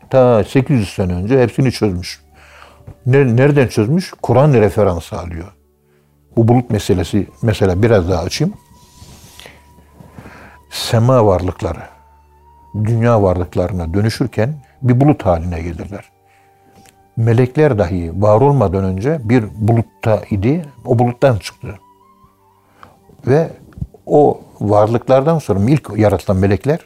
Ta 0.09 0.43
800 0.43 0.89
sene 0.89 1.13
önce 1.13 1.41
hepsini 1.41 1.71
çözmüş. 1.71 2.21
Ne- 3.05 3.35
Nereden 3.35 3.67
çözmüş? 3.67 4.13
Kur'an 4.21 4.53
referansı 4.53 5.19
alıyor. 5.19 5.45
Bu 6.37 6.47
bulut 6.47 6.69
meselesi 6.69 7.27
mesela 7.41 7.83
biraz 7.83 8.09
daha 8.09 8.23
açayım. 8.23 8.53
Sema 10.69 11.25
varlıkları 11.25 11.79
dünya 12.75 13.23
varlıklarına 13.23 13.93
dönüşürken 13.93 14.55
bir 14.81 15.01
bulut 15.01 15.25
haline 15.25 15.61
gelirler. 15.61 16.05
Melekler 17.17 17.79
dahi 17.79 18.21
var 18.21 18.41
olmadan 18.41 18.83
önce 18.83 19.19
bir 19.23 19.45
bulutta 19.55 20.21
idi. 20.29 20.65
O 20.85 20.99
buluttan 20.99 21.37
çıktı. 21.37 21.79
Ve 23.27 23.49
o 24.05 24.41
varlıklardan 24.59 25.39
sonra 25.39 25.59
ilk 25.59 25.89
yaratılan 25.97 26.37
melekler, 26.37 26.79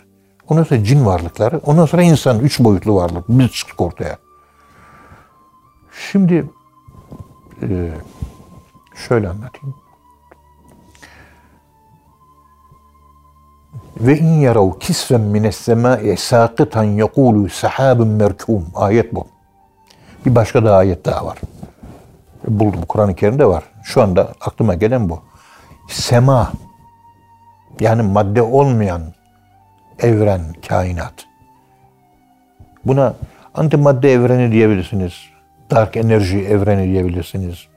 ondan 0.50 0.64
sonra 0.64 0.84
cin 0.84 1.06
varlıkları, 1.06 1.58
ondan 1.66 1.86
sonra 1.86 2.02
insan, 2.02 2.40
üç 2.40 2.60
boyutlu 2.60 2.96
varlık. 2.96 3.30
Biz 3.30 3.52
çıktık 3.52 3.82
ortaya. 3.82 4.18
Şimdi 6.12 6.46
e, 7.62 7.92
şöyle 9.08 9.30
anlatayım. 9.30 9.76
Ve 13.98 14.18
in 14.18 14.40
yarav 14.40 14.80
kisfen 14.80 15.22
mines 15.22 15.58
semâ'i 15.58 16.18
sâkıtan 16.18 16.86
yekûlû 16.86 17.50
sahabun 17.50 18.08
merkûm. 18.08 18.66
Ayet 18.76 19.16
bu. 19.16 19.28
Bir 20.26 20.36
başka 20.36 20.66
da 20.66 20.76
ayet 20.76 21.06
daha 21.06 21.26
var. 21.26 21.38
Buldum 22.48 22.82
Kur'an-ı 22.88 23.16
Kerim'de 23.16 23.46
var. 23.46 23.64
Şu 23.84 24.02
anda 24.02 24.34
aklıma 24.42 24.74
gelen 24.74 25.10
bu. 25.10 25.22
Sema 25.90 26.52
yani 27.80 28.02
madde 28.02 28.42
olmayan 28.42 29.02
evren, 30.00 30.42
kainat. 30.68 31.14
Buna 32.86 33.14
antimadde 33.54 34.14
evreni 34.14 34.52
diyebilirsiniz. 34.52 35.14
Dark 35.72 35.98
enerji 35.98 36.46
evreni 36.46 36.84
diyebilirsiniz. 36.84 37.71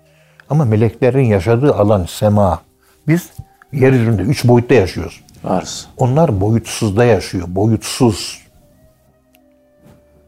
Ama 0.50 0.64
meleklerin 0.64 1.24
yaşadığı 1.24 1.74
alan 1.74 2.06
sema. 2.08 2.60
Biz 3.08 3.30
yeryüzünde 3.72 4.22
üç 4.22 4.44
boyutta 4.44 4.74
yaşıyoruz. 4.74 5.24
Arz. 5.44 5.86
Onlar 5.96 6.40
boyutsuzda 6.40 7.04
yaşıyor. 7.04 7.46
Boyutsuz. 7.48 8.44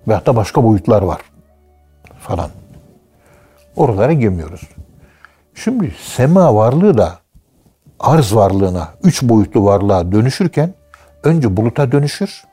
Ve 0.08 0.14
hatta 0.14 0.36
başka 0.36 0.64
boyutlar 0.64 1.02
var. 1.02 1.20
Falan. 2.18 2.50
Oralara 3.76 4.12
girmiyoruz. 4.12 4.60
Şimdi 5.54 5.94
sema 6.02 6.54
varlığı 6.54 6.98
da 6.98 7.18
arz 8.00 8.34
varlığına, 8.34 8.88
üç 9.02 9.22
boyutlu 9.22 9.64
varlığa 9.64 10.12
dönüşürken 10.12 10.74
önce 11.22 11.56
buluta 11.56 11.92
dönüşür. 11.92 12.44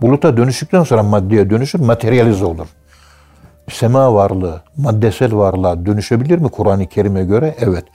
Buluta 0.00 0.36
dönüştükten 0.36 0.82
sonra 0.82 1.02
maddeye 1.02 1.50
dönüşür, 1.50 1.80
materyalize 1.80 2.44
olur 2.44 2.66
Sema 3.69 4.13
varlığı, 4.13 4.61
maddesel 4.77 5.35
varlığa 5.35 5.85
dönüşebilir 5.85 6.37
mi 6.37 6.49
Kur'an-ı 6.49 6.87
Kerim'e 6.87 7.23
göre? 7.23 7.55
Evet. 7.59 7.85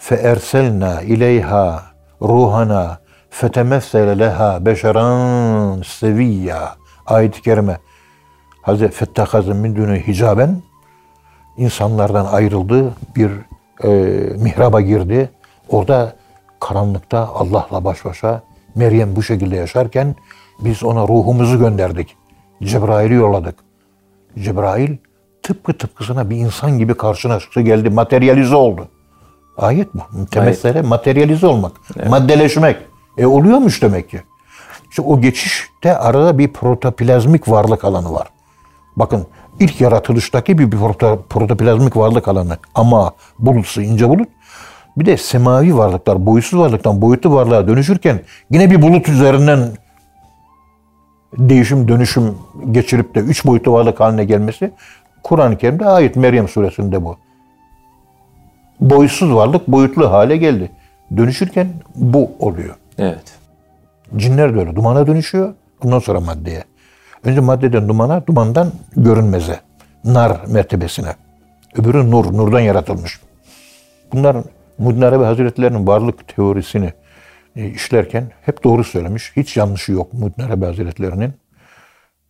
فَاَرْسَلْنَا 0.00 1.02
اِلَيْهَا 1.02 1.78
ruhana 2.22 2.98
fetemessele 3.30 4.18
leha 4.18 4.66
beşeran 4.66 5.82
seviyya 5.82 6.74
ayet-i 7.06 7.42
kerime 7.42 7.78
Hazreti 8.62 8.96
Fettahazın 8.96 9.56
min 9.56 9.76
dünü 9.76 10.06
hicaben 10.06 10.62
insanlardan 11.56 12.26
ayrıldı 12.26 12.94
bir 13.16 13.30
e, 13.84 13.90
mihraba 14.36 14.80
girdi 14.80 15.30
orada 15.68 16.16
karanlıkta 16.60 17.28
Allah'la 17.34 17.84
baş 17.84 18.04
başa 18.04 18.42
Meryem 18.74 19.16
bu 19.16 19.22
şekilde 19.22 19.56
yaşarken 19.56 20.14
biz 20.60 20.84
ona 20.84 21.08
ruhumuzu 21.08 21.58
gönderdik 21.58 22.16
Cebrail'i 22.62 23.14
yolladık 23.14 23.54
Cebrail 24.39 24.97
tıpkı 25.43 25.73
tıpkısına 25.73 26.29
bir 26.29 26.35
insan 26.35 26.77
gibi 26.77 26.93
karşına 26.93 27.39
çıktı 27.39 27.61
geldi 27.61 27.89
materyalize 27.89 28.55
oldu 28.55 28.87
Ayet 29.57 29.93
bu. 29.93 30.25
Temessele 30.25 30.81
materyalize 30.81 31.47
olmak. 31.47 31.71
Maddeleşmek. 32.09 32.77
E 33.17 33.25
oluyormuş 33.25 33.81
demek 33.81 34.09
ki. 34.09 34.21
İşte 34.89 35.01
o 35.01 35.21
geçişte 35.21 35.97
arada 35.97 36.37
bir 36.37 36.53
protoplazmik 36.53 37.49
varlık 37.49 37.85
alanı 37.85 38.13
var. 38.13 38.27
Bakın 38.95 39.27
ilk 39.59 39.81
yaratılıştaki 39.81 40.57
bir, 40.57 40.71
bir 40.71 40.77
proto- 40.77 41.19
protoplazmik 41.29 41.97
varlık 41.97 42.27
alanı. 42.27 42.57
Ama 42.75 43.11
bulutsu 43.39 43.81
ince 43.81 44.09
bulut. 44.09 44.27
Bir 44.97 45.05
de 45.05 45.17
semavi 45.17 45.77
varlıklar, 45.77 46.25
boyutsuz 46.25 46.59
varlıktan 46.59 47.01
boyutlu 47.01 47.35
varlığa 47.35 47.67
dönüşürken 47.67 48.21
yine 48.51 48.71
bir 48.71 48.81
bulut 48.81 49.09
üzerinden 49.09 49.59
değişim 51.37 51.87
dönüşüm 51.87 52.37
geçirip 52.71 53.15
de 53.15 53.19
üç 53.19 53.45
boyutlu 53.45 53.73
varlık 53.73 53.99
haline 53.99 54.25
gelmesi 54.25 54.71
Kur'an-ı 55.23 55.57
Kerim'de 55.57 55.85
ayet 55.85 56.15
Meryem 56.15 56.47
suresinde 56.47 57.05
bu 57.05 57.17
boyutsuz 58.79 59.33
varlık 59.33 59.67
boyutlu 59.67 60.11
hale 60.11 60.37
geldi. 60.37 60.71
Dönüşürken 61.17 61.67
bu 61.95 62.31
oluyor. 62.39 62.75
Evet. 62.97 63.37
Cinler 64.15 64.55
de 64.55 64.59
öyle. 64.59 64.75
Dumana 64.75 65.07
dönüşüyor. 65.07 65.53
Ondan 65.83 65.99
sonra 65.99 66.19
maddeye. 66.19 66.63
Önce 67.23 67.39
maddeden 67.39 67.89
dumana, 67.89 68.27
dumandan 68.27 68.71
görünmeze. 68.95 69.59
Nar 70.03 70.41
mertebesine. 70.47 71.15
Öbürü 71.75 72.11
nur, 72.11 72.25
nurdan 72.37 72.59
yaratılmış. 72.59 73.19
Bunlar 74.13 74.37
Muhyiddin 74.77 75.01
Arabi 75.01 75.23
Hazretleri'nin 75.23 75.87
varlık 75.87 76.27
teorisini 76.27 76.93
işlerken 77.55 78.31
hep 78.41 78.63
doğru 78.63 78.83
söylemiş. 78.83 79.31
Hiç 79.35 79.57
yanlışı 79.57 79.91
yok 79.91 80.13
Muhyiddin 80.13 80.43
Arabi 80.43 80.65
Hazretleri'nin. 80.65 81.33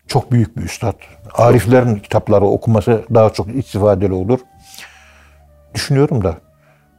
Çok 0.07 0.31
büyük 0.31 0.57
bir 0.57 0.61
üstad. 0.61 0.95
Ariflerin 1.33 1.95
kitapları 1.95 2.45
okuması 2.45 3.05
daha 3.13 3.29
çok 3.29 3.55
istifadeli 3.55 4.13
olur. 4.13 4.39
Düşünüyorum 5.75 6.23
da 6.23 6.37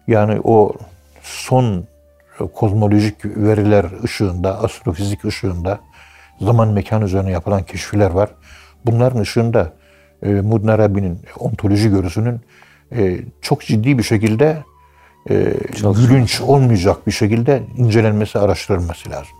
yani 0.06 0.40
o 0.44 0.72
son 1.22 1.84
kozmolojik 2.54 3.24
veriler 3.24 3.86
ışığında, 4.04 4.62
astrofizik 4.62 5.24
ışığında 5.24 5.80
zaman 6.40 6.68
mekan 6.68 7.02
üzerine 7.02 7.30
yapılan 7.30 7.62
keşifler 7.62 8.10
var. 8.10 8.30
Bunların 8.86 9.20
ışığında 9.20 9.72
e, 10.22 10.28
Muhyiddin 10.28 10.68
Arabi'nin 10.68 11.18
ontoloji 11.38 11.90
görüsünün 11.90 12.40
e, 12.92 13.18
çok 13.42 13.60
ciddi 13.60 13.98
bir 13.98 14.02
şekilde 14.02 14.64
e, 15.30 15.54
gülünç 15.82 16.40
olmayacak 16.40 17.06
bir 17.06 17.12
şekilde 17.12 17.62
incelenmesi, 17.76 18.38
araştırılması 18.38 19.10
lazım. 19.10 19.36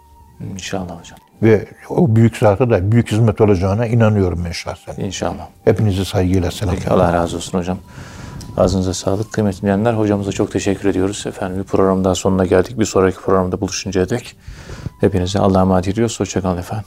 İnşallah 0.52 1.00
hocam. 1.00 1.18
Ve 1.42 1.68
o 1.88 2.16
büyük 2.16 2.36
zata 2.36 2.70
da 2.70 2.92
büyük 2.92 3.12
hizmet 3.12 3.40
olacağına 3.40 3.86
inanıyorum 3.86 4.44
ben 4.44 4.52
şahsen. 4.52 5.04
İnşallah. 5.04 5.48
Hepinizi 5.64 6.04
saygıyla 6.04 6.50
selamlıyorum. 6.50 6.88
Peki 6.88 7.02
Allah 7.02 7.12
razı 7.12 7.36
olsun 7.36 7.58
hocam. 7.58 7.78
Ağzınıza 8.56 8.94
sağlık. 8.94 9.32
Kıymetli 9.32 9.62
dinleyenler 9.62 9.92
hocamıza 9.92 10.32
çok 10.32 10.52
teşekkür 10.52 10.88
ediyoruz. 10.88 11.24
Efendim 11.26 11.58
bir 11.58 11.64
program 11.64 12.04
daha 12.04 12.14
sonuna 12.14 12.46
geldik. 12.46 12.78
Bir 12.78 12.84
sonraki 12.84 13.18
programda 13.20 13.60
buluşuncaya 13.60 14.08
dek 14.08 14.36
hepinize 15.00 15.38
Allah'a 15.38 15.62
emanet 15.62 15.88
ediyoruz. 15.88 16.20
Hoşçakalın 16.20 16.58
efendim. 16.58 16.86